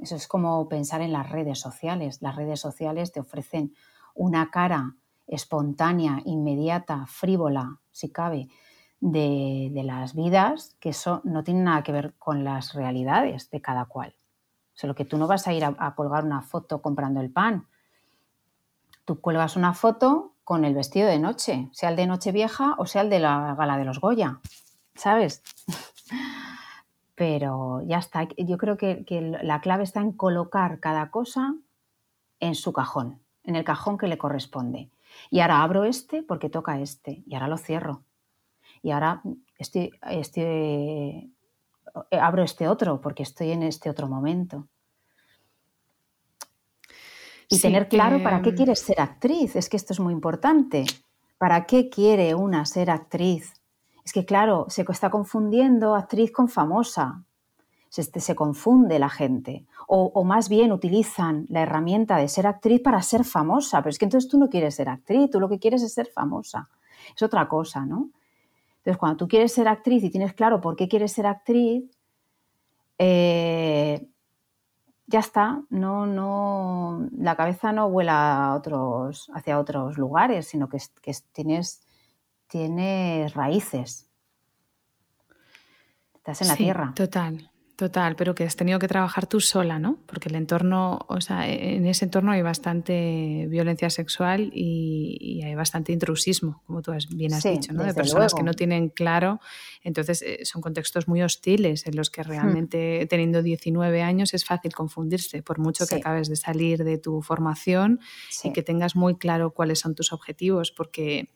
[0.00, 2.20] Eso es como pensar en las redes sociales.
[2.20, 3.74] Las redes sociales te ofrecen
[4.14, 4.96] una cara
[5.26, 8.48] espontánea, inmediata, frívola, si cabe,
[9.00, 13.84] de, las vidas, que eso no tiene nada que ver con las realidades de cada
[13.86, 14.16] cual.
[14.82, 17.66] O lo que tú no vas a ir a, colgar una foto comprando el pan.
[19.04, 22.86] Tú cuelgas una foto con el vestido de noche, sea el de noche vieja o
[22.86, 24.40] sea el de la gala de los Goya,
[24.94, 25.42] ¿sabes?
[27.14, 28.26] pero ya está.
[28.36, 29.04] Yo creo que,
[29.42, 31.54] la clave está en colocar cada cosa
[32.40, 34.90] en su cajón, en el cajón que le corresponde.
[35.30, 38.04] Y ahora abro este porque toca este, y ahora lo cierro.
[38.82, 39.22] Y ahora
[39.56, 41.33] estoy, estoy,
[42.10, 44.68] abro este otro porque estoy en este otro momento.
[47.48, 50.84] Y tener claro para qué quieres ser actriz, es que esto es muy importante.
[51.38, 53.52] ¿Para qué quiere una ser actriz?
[54.04, 57.24] Es que, claro, se está confundiendo actriz con famosa.
[57.88, 59.66] Se, se confunde la gente.
[59.86, 63.82] O, más bien utilizan la herramienta de ser actriz para ser famosa.
[63.82, 66.06] Pero es que entonces tú no quieres ser actriz, tú lo que quieres es ser
[66.06, 66.68] famosa.
[67.14, 68.10] Es otra cosa, ¿no?
[68.84, 71.84] Entonces, cuando tú quieres ser actriz y tienes claro por qué quieres ser actriz,
[72.98, 74.06] eh,
[75.06, 80.78] ya está, no, no, la cabeza no vuela a otros, hacia otros lugares, sino que,
[81.00, 81.80] que tienes
[82.46, 84.08] tienes raíces.
[86.14, 86.92] Estás en la tierra.
[86.94, 87.50] Total.
[87.76, 89.98] Total, pero que has tenido que trabajar tú sola, ¿no?
[90.06, 95.92] Porque el entorno, o sea, en ese entorno hay bastante violencia sexual y, hay bastante
[95.92, 97.82] intrusismo, como tú bien has dicho, ¿no?
[97.82, 99.40] De personas que no tienen claro.
[99.82, 102.28] Entonces, eh, son contextos muy hostiles en los que hmm.
[102.28, 107.22] realmente, teniendo 19 años, es fácil confundirse, por mucho que acabes de salir de tu
[107.22, 107.98] formación
[108.44, 111.28] y que tengas muy claro cuáles son tus objetivos, porque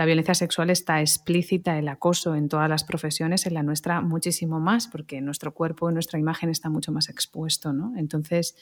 [0.00, 4.58] la violencia sexual está explícita, el acoso en todas las profesiones, en la nuestra muchísimo
[4.58, 7.92] más, porque nuestro cuerpo y nuestra imagen está mucho más expuesto, ¿no?
[7.98, 8.56] Entonces,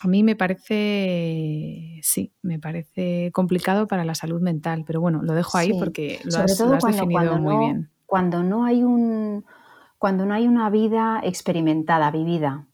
[0.00, 5.34] a mí me parece, sí, me parece complicado para la salud mental, pero bueno, lo
[5.34, 7.90] dejo ahí porque lo has, definido muy bien.
[8.06, 9.44] Cuando no hay un,
[9.98, 12.64] cuando no hay una vida experimentada, vivida,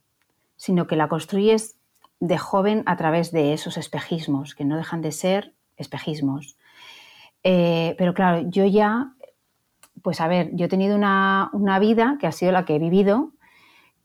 [0.55, 1.81] sino que la construyes
[2.21, 6.57] de joven a través de esos espejismos, que no dejan de ser espejismos.
[7.43, 9.15] Eh, pero claro, yo ya,
[10.03, 13.33] pues a ver, yo he tenido una, vida que ha sido la que he vivido,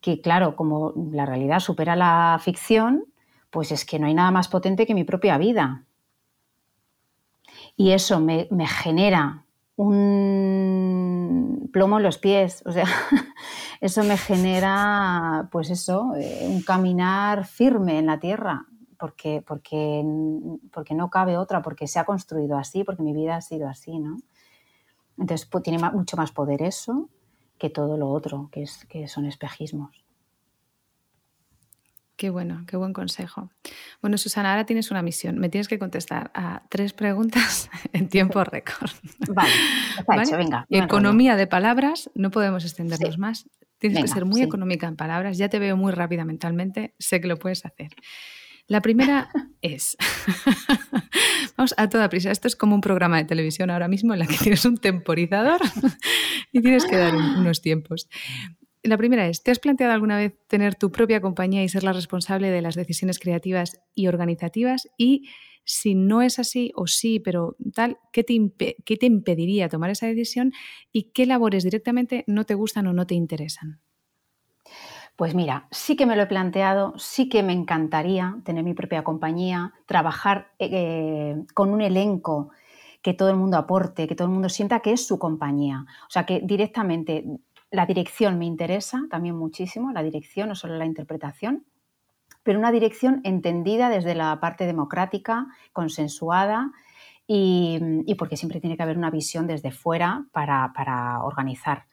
[0.02, 3.06] que claro, como la realidad supera la ficción,
[3.50, 5.86] pues es que no hay nada más potente que mi propia vida.
[7.78, 12.86] Y eso me, genera un plomo en los pies, o sea,
[13.82, 18.66] eso me genera, pues eso, eh, un caminar firme en la tierra,
[18.98, 20.04] porque, porque,
[20.72, 24.00] porque no cabe otra, porque se ha construido así, porque mi vida ha sido así,
[24.00, 24.18] ¿no?
[25.18, 27.10] Entonces pues, tiene mucho más poder eso
[27.58, 30.06] que todo lo otro, que, es, que son espejismos.
[32.18, 33.52] Qué bueno, qué buen consejo.
[34.02, 35.38] Bueno, Susana, ahora tienes una misión.
[35.38, 38.90] Me tienes que contestar a tres preguntas en tiempo récord.
[39.28, 39.52] Vale,
[40.08, 40.38] ¿Vale?
[40.38, 40.66] venga.
[40.70, 43.50] Economía de palabras, no podemos extendernos más.
[43.80, 45.38] Tienes que ser muy económica en palabras.
[45.38, 47.90] Ya te veo muy rápida mentalmente, sé que lo puedes hacer.
[48.68, 49.30] La primera
[49.62, 49.96] es,
[51.58, 54.26] vamos a toda prisa, esto es como un programa de televisión ahora mismo en la
[54.26, 55.62] que tienes un temporizador
[56.52, 58.10] y tienes que dar unos tiempos.
[58.82, 61.94] La primera es, ¿te has planteado alguna vez tener tu propia compañía y ser la
[61.94, 64.88] responsable de las decisiones creativas y organizativas?
[64.98, 65.30] Y
[65.64, 68.36] si no es así o sí, pero tal, ¿qué te,
[68.84, 70.54] qué te impediría tomar esa decisión
[70.92, 73.82] y qué labores directamente no te gustan o no te interesan?
[75.16, 79.04] Pues mira, sí que me lo he planteado, sí que me encantaría tener mi propia
[79.04, 82.50] compañía, trabajar eh, con un elenco
[83.02, 85.86] que todo el mundo aporte, que todo el mundo sienta que es su compañía.
[86.08, 87.24] O sea, que directamente
[87.72, 91.66] la dirección me interesa también muchísimo, la dirección, no solo la interpretación,
[92.44, 96.72] pero una dirección entendida desde la parte democrática, consensuada
[97.26, 97.80] y,
[98.18, 101.86] porque siempre tiene que haber una visión desde fuera para, para organizar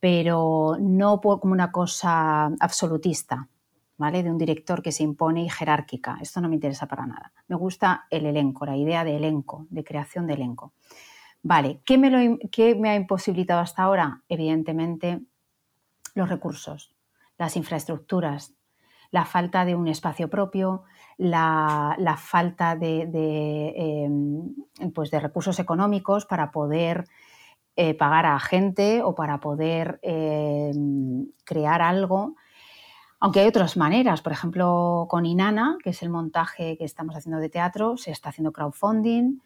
[0.00, 3.48] pero no como una cosa absolutista,
[3.98, 4.22] ¿vale?
[4.22, 6.18] De un director que se impone y jerárquica.
[6.20, 7.32] Esto no me interesa para nada.
[7.48, 10.72] Me gusta el elenco, la idea de elenco, de creación de elenco.
[11.42, 12.10] Vale, ¿qué me,
[12.76, 14.22] me ha imposibilitado hasta ahora?
[14.28, 15.20] Evidentemente,
[16.14, 16.94] los recursos,
[17.38, 18.54] las infraestructuras,
[19.10, 20.84] la falta de un espacio propio,
[21.18, 23.02] la, falta de,
[23.76, 24.54] em,
[24.94, 27.06] pues de recursos económicos para poder
[27.82, 30.70] eh, pagar a gente o para poder eh,
[31.44, 32.36] crear algo.
[33.20, 37.40] Aunque hay otras maneras, por ejemplo, con Inana, que es el montaje que estamos haciendo
[37.40, 39.38] de teatro, se está haciendo crowdfunding.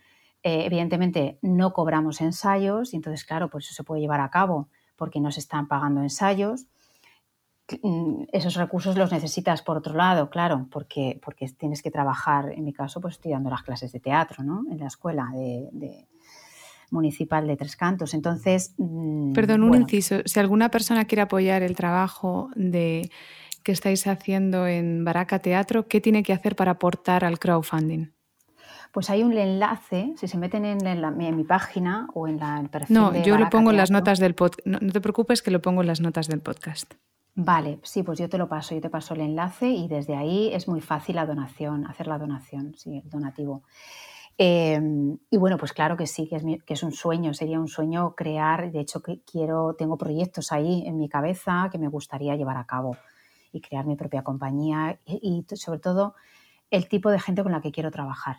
[0.42, 4.68] Eh, evidentemente no cobramos ensayos y entonces, claro, pues eso se puede llevar a cabo
[4.96, 6.66] porque no se están pagando ensayos.
[7.84, 12.64] Mm, esos recursos los necesitas por otro lado, claro, porque, porque tienes que trabajar, en
[12.64, 14.64] mi caso, pues estoy dando las clases de teatro, ¿no?
[14.68, 16.08] En la escuela de
[16.94, 18.14] municipal de Tres Cantos.
[18.14, 18.74] Entonces.
[18.78, 20.16] Mm, Perdón, un inciso.
[20.24, 23.10] Si alguna persona quiere apoyar el trabajo de
[23.62, 28.12] que estáis haciendo en Baraca Teatro, ¿qué tiene que hacer para aportar al crowdfunding?
[28.92, 32.94] Pues hay un enlace, si se meten en, mi página o en la, el perfil.
[32.94, 34.64] No, yo lo pongo en las notas del podcast.
[34.66, 36.94] No, te preocupes que lo pongo en las notas del podcast.
[37.34, 40.50] Vale, sí, pues yo te lo paso, yo te paso el enlace y desde ahí
[40.52, 43.64] es muy fácil la donación, hacer la donación, sí, el donativo.
[44.36, 47.68] Em, y bueno, pues claro que sí, que es, que es, un sueño, sería un
[47.68, 52.34] sueño crear, de hecho que quiero, tengo proyectos ahí en mi cabeza que me gustaría
[52.34, 52.96] llevar a cabo
[53.52, 56.14] y crear mi propia compañía y, sobre todo
[56.70, 58.38] el tipo de gente con la que quiero trabajar.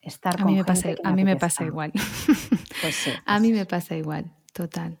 [0.00, 1.92] Estar a mí me pasa, a mí me pasa igual.
[2.80, 5.00] Pues a mí me pasa igual, total.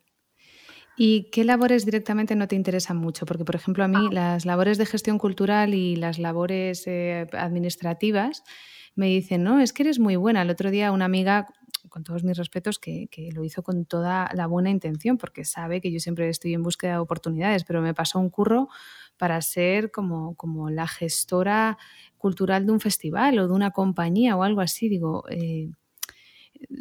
[0.96, 3.26] ¿Y qué labores directamente no te interesan mucho?
[3.26, 4.08] Porque, por ejemplo, a mí ah.
[4.12, 8.42] las labores de gestión cultural y las labores eh, administrativas
[8.94, 10.42] me dicen, no, es que eres muy buena.
[10.42, 11.48] El otro día una amiga,
[11.90, 15.92] con todos mis respetos, que, lo hizo con toda la buena intención, porque sabe que
[15.92, 18.68] yo siempre estoy en búsqueda de oportunidades, pero me pasó un curro
[19.18, 21.76] para ser como, como la gestora
[22.16, 24.88] cultural de un festival o de una compañía o algo así.
[24.88, 25.68] Digo, eh,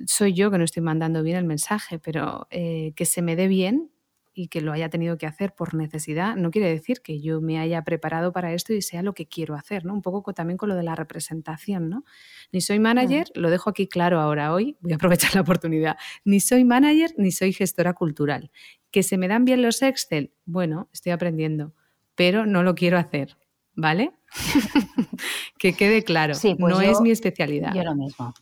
[0.08, 3.50] soy yo que no estoy mandando bien el mensaje, pero eh, que se me dé
[3.50, 3.92] bien
[4.38, 7.58] y que lo haya tenido que hacer por necesidad, no quiere decir que yo me
[7.58, 9.94] haya preparado para esto y sea lo que quiero hacer, ¿no?
[9.94, 12.04] Un poco también con lo de la representación, ¿no?
[12.52, 16.42] Ni soy manager, lo dejo aquí claro ahora hoy, voy a aprovechar la oportunidad, ni
[16.42, 18.52] soy manager ni soy gestora cultural.
[18.92, 20.34] ¿Que se me dan bien los Excel?
[20.46, 21.74] Bueno, estoy aprendiendo,
[22.14, 23.38] pero no lo quiero hacer,
[23.74, 24.12] ¿vale?
[25.58, 27.74] que quede claro, pues no es mi especialidad.
[27.74, 28.34] Yo lo mismo.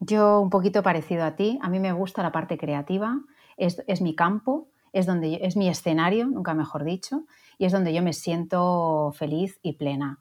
[0.00, 3.20] Yo un poquito parecido a ti, a mí me gusta la parte creativa,
[3.56, 7.24] es, es mi campo, es donde es mi escenario, nunca mejor dicho,
[7.58, 10.18] y es donde yo me siento feliz y plena.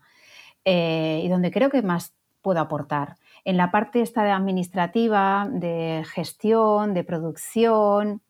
[0.66, 3.18] Eh, y donde creo que más puedo aportar.
[3.44, 8.22] En la parte esta de administrativa, de gestión, de producción,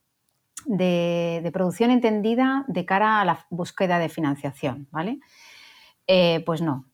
[0.65, 5.19] de, producción entendida de cara a la búsqueda de financiación, ¿vale?
[6.07, 6.85] Eh, pues no,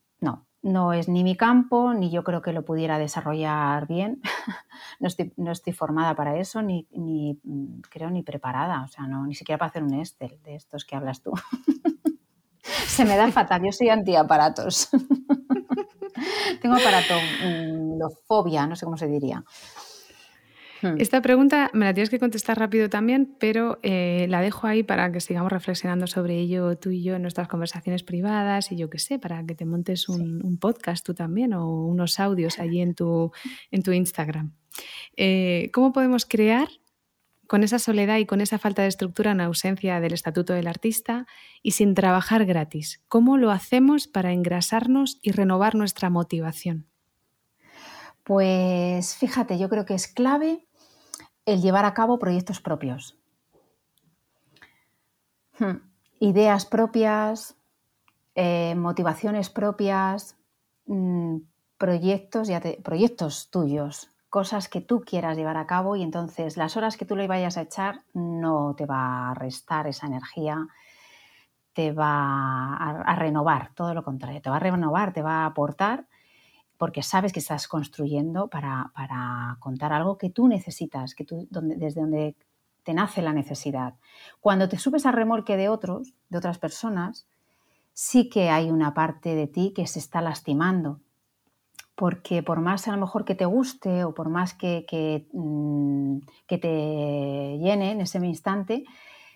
[0.61, 4.21] no no es ni mi campo, ni yo creo que lo pudiera desarrollar bien.
[4.99, 9.57] no, estoy, formada para eso, ni, mm, creo ni preparada, o sea, no, ni siquiera
[9.57, 11.31] para hacer un Excel de estos que hablas tú.
[12.61, 14.89] Se me da fatal, yo soy antiaparatos.
[16.61, 19.43] Tengo aparato, mm, fobia, no sé cómo se diría.
[20.81, 20.95] Hmm.
[20.99, 25.11] Esta pregunta me la tienes que contestar rápido también, pero eh, la dejo ahí para
[25.11, 28.99] que sigamos reflexionando sobre ello tú y yo en nuestras conversaciones privadas y yo qué
[28.99, 33.31] sé, para que te montes un, podcast tú también o unos audios allí en tu,
[33.71, 34.53] en tu Instagram.
[35.15, 36.67] Eh, ¿Cómo podemos crear
[37.47, 41.25] con esa soledad y con esa falta de estructura en ausencia del estatuto del artista
[41.63, 43.03] y sin trabajar gratis?
[43.07, 46.87] ¿Cómo lo hacemos para engrasarnos y renovar nuestra motivación?
[48.23, 50.66] Pues fíjate, yo creo que es clave
[51.47, 53.17] el llevar a cabo proyectos propios.
[55.57, 55.77] Hmm.
[56.19, 57.55] Ideas propias,
[58.35, 60.35] eh, motivaciones propias,
[60.87, 61.37] mm,
[61.77, 62.49] proyectos,
[62.83, 67.15] proyectos tuyos, cosas que tú quieras llevar a cabo y entonces las horas que tú
[67.15, 70.67] le vayas a echar no te va a restar esa energía,
[71.71, 76.07] te va a renovar, todo lo contrario, te va a renovar, te va a aportar
[76.77, 78.91] porque sabes que estás construyendo para,
[79.59, 82.35] contar algo que tú necesitas, que tú, desde donde
[82.83, 83.95] te nace la necesidad.
[84.39, 87.27] Cuando te subes al remolque de otros, de otras personas,
[87.93, 91.01] sí que hay una parte de ti que se está lastimando.
[91.95, 96.19] Porque por más a lo mejor que te guste o por más que, que, mm,
[96.45, 98.85] que te llene en ese instante,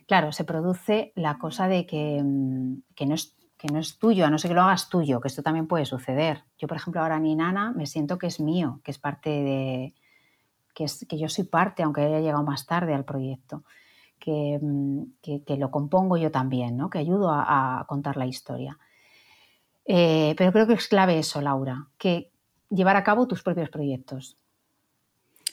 [0.07, 4.25] claro, se produce la cosa de que, mm, que no es que no es tuyo,
[4.25, 6.45] a no ser que lo hagas tuyo, que esto también puede suceder.
[6.57, 9.93] Yo, por ejemplo, ahora ni Nana me siento que es mío, que es parte de.
[10.73, 13.63] que, es, que yo soy parte, aunque haya llegado más tarde al proyecto,
[14.17, 16.89] que, mm, lo compongo yo también, ¿no?
[16.89, 18.79] que ayudo a, contar la historia.
[19.85, 22.31] Eh, pero creo que es clave eso, Laura, que
[22.71, 24.37] llevar a cabo tus propios proyectos.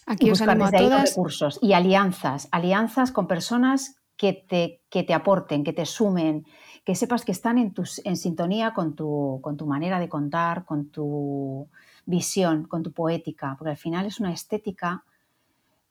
[0.07, 5.65] Aquí y desde ahí recursos y alianzas, alianzas con personas que te, que te aporten,
[5.65, 6.45] que te sumen,
[6.85, 7.73] que sepas que están en,
[8.05, 11.69] en sintonía con tu, con tu manera de contar, con tu
[12.05, 15.05] visión, con tu poética, porque al final es una estética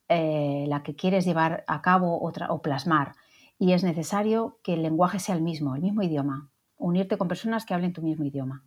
[0.09, 3.15] eh, la que quieres llevar a cabo o, o plasmar
[3.59, 7.65] y es necesario que el lenguaje sea el mismo, el mismo idioma, unirte con personas
[7.65, 8.63] que hablen tu mismo idioma.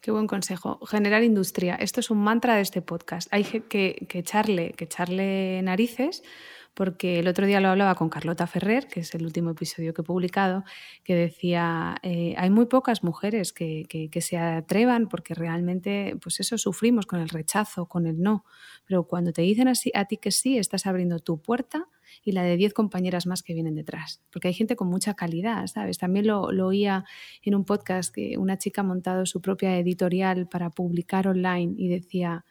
[0.00, 0.78] Qué buen consejo.
[0.86, 1.74] Generar industria.
[1.74, 3.28] Esto es un mantra de este podcast.
[3.32, 6.22] Hay que, que, echarle, que echarle narices
[6.74, 10.02] porque el otro día lo hablaba con Carlota Ferrer, que es el último episodio que
[10.02, 10.64] he publicado,
[11.04, 13.86] que decía, eh, hay muy pocas mujeres que,
[14.20, 18.44] se atrevan porque realmente, pues eso, sufrimos con el rechazo, con el no,
[18.86, 21.88] pero cuando te dicen así, a ti que sí, estás abriendo tu puerta
[22.24, 25.66] y la de 10 compañeras más que vienen detrás, porque hay gente con mucha calidad,
[25.66, 25.98] ¿sabes?
[25.98, 27.04] También lo, lo oía
[27.42, 31.88] en un podcast que una chica ha montado su propia editorial para publicar online y
[31.88, 32.44] decía,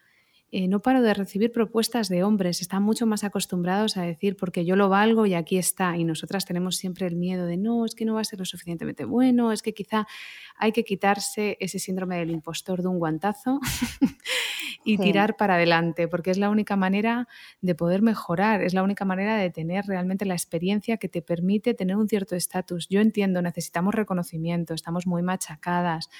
[0.52, 4.64] eh, no paro de recibir propuestas de hombres, están mucho más acostumbrados a decir porque
[4.64, 7.94] yo lo valgo y aquí está, y nosotras tenemos siempre el miedo de no, es
[7.94, 10.08] que no va a ser lo suficientemente bueno, es que quizá
[10.56, 13.60] hay que quitarse ese síndrome del impostor de un guantazo
[14.84, 17.28] y tirar para adelante, porque es la única manera
[17.60, 21.74] de poder mejorar, es la única manera de tener realmente la experiencia que te permite
[21.74, 22.88] tener un cierto estatus.
[22.88, 26.10] Yo entiendo, necesitamos reconocimiento, estamos muy machacadas,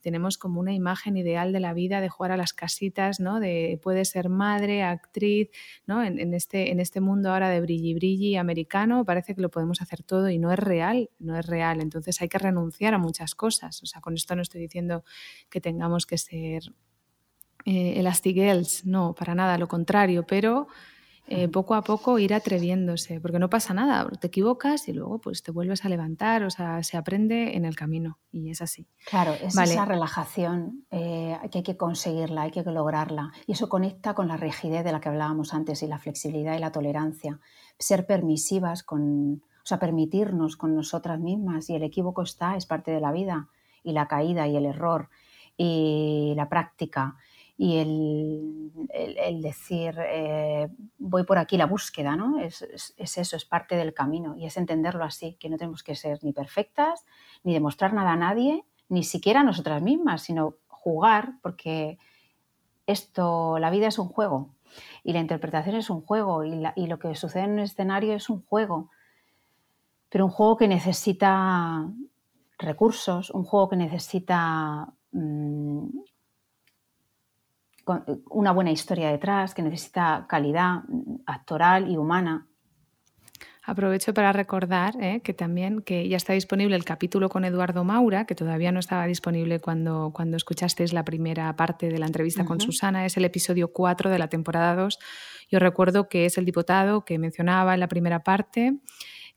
[0.00, 3.40] tenemos como una imagen ideal de la vida de jugar a las casitas, ¿no?
[3.40, 5.50] De puede ser madre, actriz,
[5.86, 6.02] ¿no?
[6.02, 10.02] En, este, en este mundo ahora de brilli brilli americano parece que lo podemos hacer
[10.02, 11.80] todo y no es real, no es real.
[11.80, 15.04] Entonces hay que renunciar a muchas cosas sea, con esto no estoy diciendo
[15.50, 16.62] que tengamos que ser
[17.66, 20.68] eh, elastigirls, no, para nada, lo contrario, pero
[21.32, 25.44] eh, poco a poco ir atreviéndose, porque no pasa nada, te equivocas y luego pues
[25.44, 28.88] te vuelves a levantar, o sea, se aprende en el camino y es así.
[29.08, 34.12] Claro, es esa relajación eh, que hay que conseguirla, hay que lograrla y eso conecta
[34.12, 37.38] con la rigidez de la que hablábamos antes y la flexibilidad y la tolerancia,
[37.78, 42.90] ser permisivas con, o sea, permitirnos con nosotras mismas y el equívoco está, es parte
[42.90, 43.48] de la vida
[43.84, 45.10] y la caída y el error
[45.56, 47.16] y la práctica
[47.62, 52.40] y el, decir eh, voy por aquí la búsqueda, ¿no?
[52.40, 52.62] Es,
[52.96, 56.32] eso, es parte del camino y es entenderlo así, que no tenemos que ser ni
[56.32, 57.04] perfectas,
[57.44, 61.98] ni demostrar nada a nadie, ni siquiera a nosotras mismas, sino jugar, porque
[62.86, 64.54] esto, la vida es un juego
[65.04, 68.30] y la interpretación es un juego y, y lo que sucede en un escenario es
[68.30, 68.88] un juego,
[70.08, 71.90] pero un juego que necesita
[72.56, 74.94] recursos, un juego que necesita
[77.86, 80.82] mm, una buena historia detrás, que necesita calidad
[81.26, 82.46] actoral y humana.
[83.62, 88.24] Aprovecho para recordar eh, que también que ya está disponible el capítulo con Eduardo Maura,
[88.24, 92.60] que todavía no estaba disponible cuando, cuando escuchasteis la primera parte de la entrevista con
[92.60, 94.98] Susana, es el episodio 4 de la temporada 2.
[95.50, 98.80] Yo recuerdo que es el diputado que mencionaba en la primera parte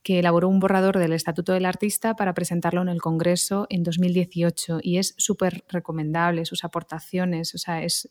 [0.04, 4.80] que elaboró un borrador del Estatuto del Artista para presentarlo en el Congreso en 2018
[4.84, 8.10] y es súper recomendable, sus aportaciones, o sea, es,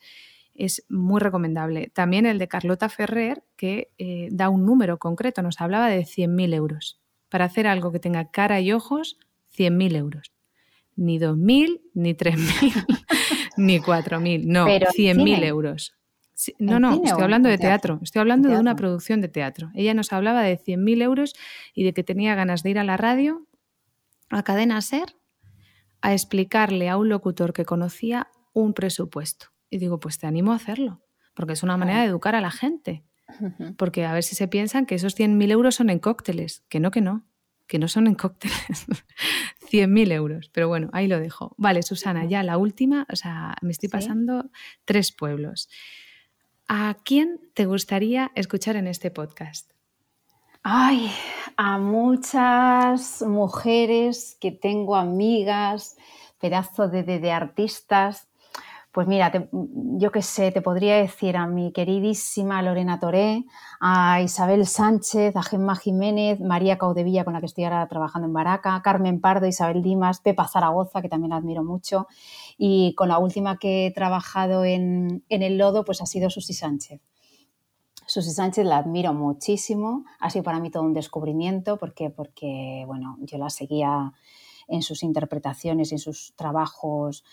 [0.54, 1.90] es muy recomendable.
[1.94, 6.54] También el de Carlota Ferrer, que eh, da un número concreto, nos hablaba de 100.000
[6.54, 6.98] euros.
[7.28, 9.18] Para hacer algo que tenga cara y ojos,
[9.56, 10.32] 100.000 euros.
[10.96, 12.86] Ni 2.000, ni 3.000,
[13.58, 15.94] ni 4.000, no, 100.000 euros
[16.58, 17.98] no, no, estoy hablando de teatro?
[18.02, 19.70] estoy hablando de una producción de teatro.
[19.74, 21.34] Ella nos hablaba de 100.000 euros
[21.74, 23.46] y de que tenía ganas de ir a la radio,
[24.30, 25.16] a Cadena Ser,
[26.00, 29.46] a explicarle a un locutor que conocía un presupuesto.
[29.70, 31.00] Y digo, pues te animo a hacerlo,
[31.34, 33.04] porque es una manera de educar a la gente.
[33.78, 36.90] Porque a ver si se piensan que esos 100.000 euros son en cócteles, que no,
[36.90, 37.24] que no,
[37.66, 38.56] que no son en cócteles.
[39.70, 41.54] 100.000 euros, pero bueno, ahí lo dejo.
[41.56, 44.50] Vale, Susana, ya la última, o sea, me estoy pasando
[44.84, 45.70] tres pueblos.
[46.74, 49.70] ¿A quién te gustaría escuchar en este podcast?
[50.62, 51.12] Ay,
[51.58, 55.98] a muchas mujeres que tengo amigas,
[56.40, 58.26] pedazo de, de, artistas
[58.92, 63.46] pues mira, yo qué sé, te podría decir a mi queridísima Lorena Toré,
[63.80, 68.34] a Isabel Sánchez, a Gemma Jiménez, María Caudevilla, con la que estoy ahora trabajando en
[68.34, 72.06] Baraca, Carmen Pardo, Isabel Dimas, Pepa Zaragoza, que también la admiro mucho,
[72.64, 77.00] y con la última que he trabajado en, El Lodo, pues ha sido Susi Sánchez.
[78.06, 83.16] Susi Sánchez la admiro muchísimo, ha sido para mí todo un descubrimiento, porque, porque bueno,
[83.22, 84.12] yo la seguía
[84.68, 87.24] en sus interpretaciones, en sus trabajos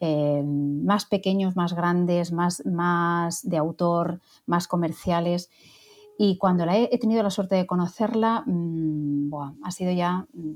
[0.00, 5.50] eh, más pequeños, más grandes, más, más de autor, más comerciales.
[6.18, 10.54] Y cuando la he, tenido la suerte de conocerla, mm, ha sido ya mm,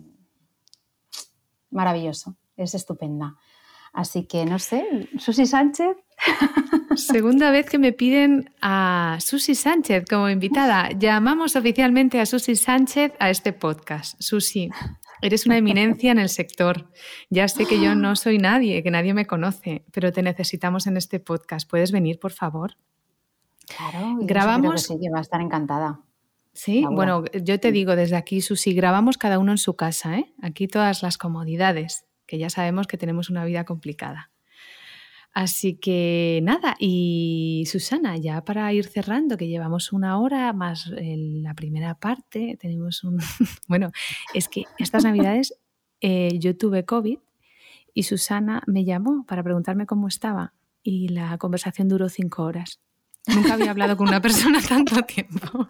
[1.70, 3.36] maravilloso, es estupenda.
[3.92, 5.96] Así que no sé, Susi Sánchez.
[6.96, 10.90] Segunda vez que me piden a Susi Sánchez como invitada.
[10.90, 14.20] Llamamos oficialmente a Susi Sánchez a este podcast.
[14.20, 14.70] Susi,
[15.20, 16.90] Eres una eminencia en el sector.
[17.28, 20.96] Ya sé que yo no soy nadie, que nadie me conoce, pero te necesitamos en
[20.96, 21.68] este podcast.
[21.68, 22.76] ¿Puedes venir, por favor?
[23.66, 24.82] Claro, grabamos.
[24.82, 26.00] sí, que va a estar encantada.
[26.52, 30.34] Sí, bueno, yo te digo desde aquí, Susi, grabamos cada uno en su casa, ¿eh?
[30.42, 34.30] Aquí todas las comodidades, que ya sabemos que tenemos una vida complicada.
[35.32, 41.42] Así que nada, y Susana, ya para ir cerrando, que llevamos una hora más en
[41.42, 43.18] la primera parte, tenemos un...
[43.68, 43.90] bueno,
[44.34, 45.54] es que estas navidades
[46.00, 47.18] eh, yo tuve COVID
[47.94, 52.80] y Susana me llamó para preguntarme cómo estaba y la conversación duró cinco horas.
[53.26, 55.68] Nunca había hablado con una persona tanto tiempo.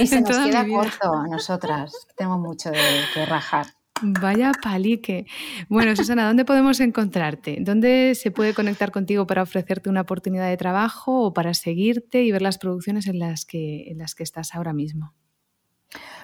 [0.00, 1.92] Y se nos queda corto a nosotras.
[2.16, 2.82] Tenemos mucho de,
[3.14, 3.66] de rajar.
[4.02, 5.26] Vaya palique.
[5.68, 7.58] Bueno, Susana, ¿dónde podemos encontrarte?
[7.60, 12.30] ¿Dónde se puede conectar contigo para ofrecerte una oportunidad de trabajo o para seguirte y
[12.30, 15.14] ver las producciones en las que, en las que estás ahora mismo?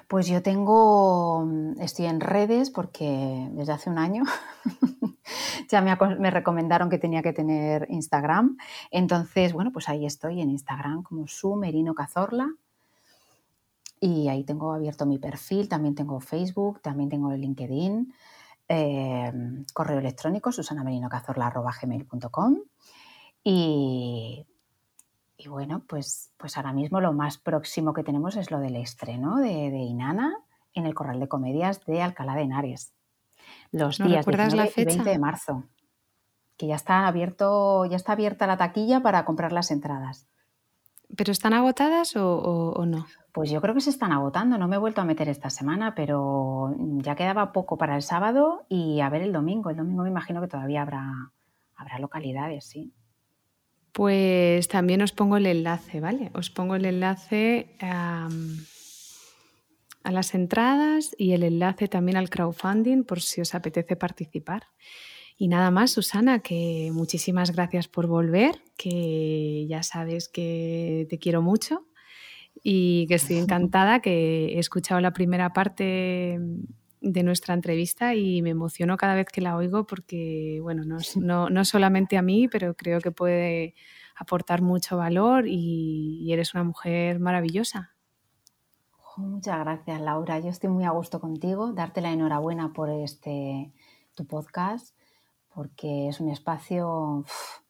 [0.06, 1.48] Pues yo tengo,
[1.80, 4.24] estoy en redes porque desde hace un año
[5.70, 8.58] ya me, me, recomendaron que tenía que tener Instagram.
[8.90, 12.50] Entonces, bueno, pues ahí estoy en Instagram como su Merino Cazorla
[14.04, 18.12] y ahí tengo abierto mi perfil, también tengo Facebook, también tengo el LinkedIn,
[18.66, 19.32] eh,
[19.72, 22.58] correo electrónico susanamerino.cazorla.gmail.com
[23.44, 24.44] y,
[25.36, 29.36] y bueno, pues, pues ahora mismo lo más próximo que tenemos es lo del estreno
[29.36, 30.36] de, de Inana
[30.74, 32.94] en el Corral de Comedias de Alcalá de Henares.
[33.70, 34.80] Los días 19 la fecha?
[34.80, 35.68] y 20 de marzo.
[36.56, 40.26] Que ya está abierto, ya está abierta la taquilla para comprar las entradas.
[41.16, 43.06] ¿Pero están agotadas o, o, o no?
[43.32, 45.94] Pues yo creo que se están agotando, no me he vuelto a meter esta semana,
[45.94, 49.70] pero ya quedaba poco para el sábado y a ver el domingo.
[49.70, 51.32] El domingo me imagino que todavía habrá,
[51.76, 52.92] habrá localidades, sí.
[53.92, 56.30] Pues también os pongo el enlace, ¿vale?
[56.34, 58.28] Os pongo el enlace a,
[60.02, 64.64] a las entradas y el enlace también al crowdfunding por si os apetece participar.
[65.42, 71.42] Y nada más, Susana, que muchísimas gracias por volver, que ya sabes que te quiero
[71.42, 71.84] mucho
[72.62, 76.38] y que estoy encantada, que he escuchado la primera parte
[77.00, 81.50] de nuestra entrevista y me emociono cada vez que la oigo porque, bueno, no, no,
[81.50, 83.74] no solamente a mí, pero creo que puede
[84.14, 87.90] aportar mucho valor y, y, eres una mujer maravillosa.
[89.16, 90.38] Muchas gracias, Laura.
[90.38, 91.72] Yo estoy muy a gusto contigo.
[91.72, 93.72] Darte la enhorabuena por este
[94.14, 94.94] tu podcast,
[95.54, 97.24] porque es un espacio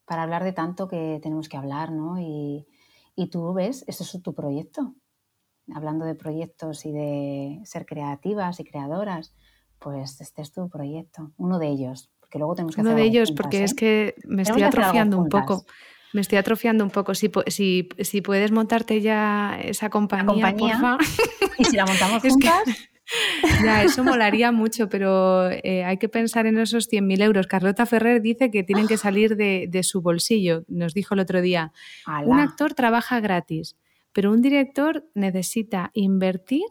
[0.05, 2.21] para hablar de tanto que tenemos que hablar, ¿no?
[2.21, 2.67] Y,
[3.15, 4.95] y tú ves, este es tu proyecto.
[5.75, 9.35] Hablando de proyectos y de ser creativas y creadoras,
[9.79, 12.11] pues este es tu proyecto, uno de ellos.
[12.21, 13.65] Porque luego tenemos que uno hacer de ellos, juntas, porque ¿eh?
[13.65, 15.65] es que me estoy atrofiando un poco.
[16.13, 17.15] Me estoy atrofiando un poco.
[17.15, 20.99] Si, si, si puedes montarte ya esa compañía, compañía porfa.
[21.59, 22.63] Y si la montamos juntas.
[22.67, 22.92] Es que...
[23.65, 27.47] Ya, eso molaría mucho, pero eh, hay que pensar en esos 100.000 euros.
[27.47, 30.65] Carlota Ferrer dice que tienen que salir de, de su bolsillo.
[30.69, 31.73] Nos dijo el otro día,
[32.25, 33.77] un actor trabaja gratis,
[34.13, 36.67] pero un director necesita invertir,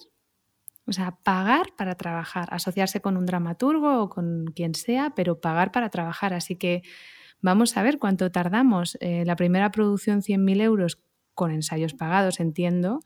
[0.86, 5.72] o sea, pagar para trabajar, asociarse con un dramaturgo o con quien sea, pero pagar
[5.72, 6.34] para trabajar.
[6.34, 6.82] Así que
[7.42, 8.98] vamos a ver cuánto tardamos.
[9.00, 11.00] Eh, la primera producción 100.000 euros
[11.34, 13.02] con ensayos pagados, entiendo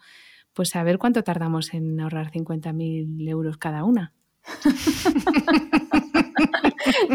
[0.56, 4.14] pues a ver cuánto tardamos en ahorrar 50.000 euros cada una.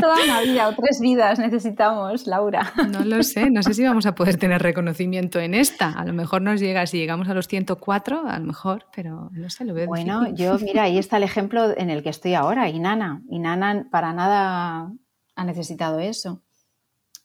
[0.00, 2.72] Toda una vida o tres vidas necesitamos, Laura.
[2.90, 5.92] No lo sé, no sé si vamos a poder tener reconocimiento en esta.
[5.92, 9.48] A lo mejor nos llega, si llegamos a los 104, a lo mejor, pero no
[9.48, 10.46] sé, lo veo Bueno, difícil.
[10.46, 13.22] yo, mira, ahí está el ejemplo en el que estoy ahora, Inana.
[13.30, 14.92] Inana para nada
[15.34, 16.42] ha necesitado eso.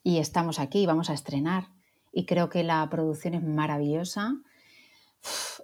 [0.03, 1.66] Y estamos aquí, vamos a estrenar.
[2.13, 4.36] Y creo que la producción es maravillosa.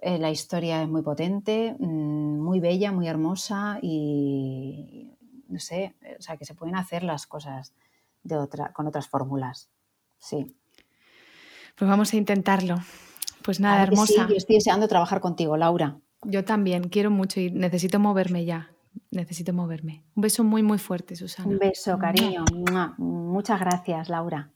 [0.00, 5.16] Eh, la historia es muy potente, mm, muy bella, muy hermosa y
[5.48, 7.72] no sé, o sea, que se pueden hacer las cosas
[8.22, 9.68] de otra, con otras fórmulas.
[10.18, 10.56] Sí.
[11.76, 12.76] Pues vamos a intentarlo.
[13.42, 14.26] Pues nada, hermosa.
[14.26, 15.98] Sí, yo estoy deseando trabajar contigo, Laura.
[16.24, 18.70] Yo también quiero mucho y necesito moverme ya.
[19.10, 20.04] Necesito moverme.
[20.14, 21.48] Un beso muy, muy fuerte, Susana.
[21.48, 22.44] Un beso, cariño.
[22.98, 24.50] Muchas gracias, Laura.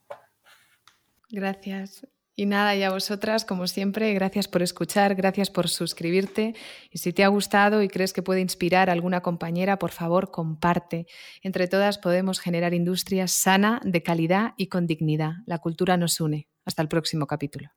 [1.30, 2.06] Gracias.
[2.38, 6.54] Y nada, y a vosotras, como siempre, gracias por escuchar, gracias por suscribirte.
[6.90, 10.30] Y si te ha gustado y crees que puede inspirar a alguna compañera, por favor,
[10.30, 11.06] comparte.
[11.42, 15.36] Entre todas podemos generar industria sana, de calidad y con dignidad.
[15.46, 16.46] La cultura nos une.
[16.66, 17.75] Hasta el próximo capítulo.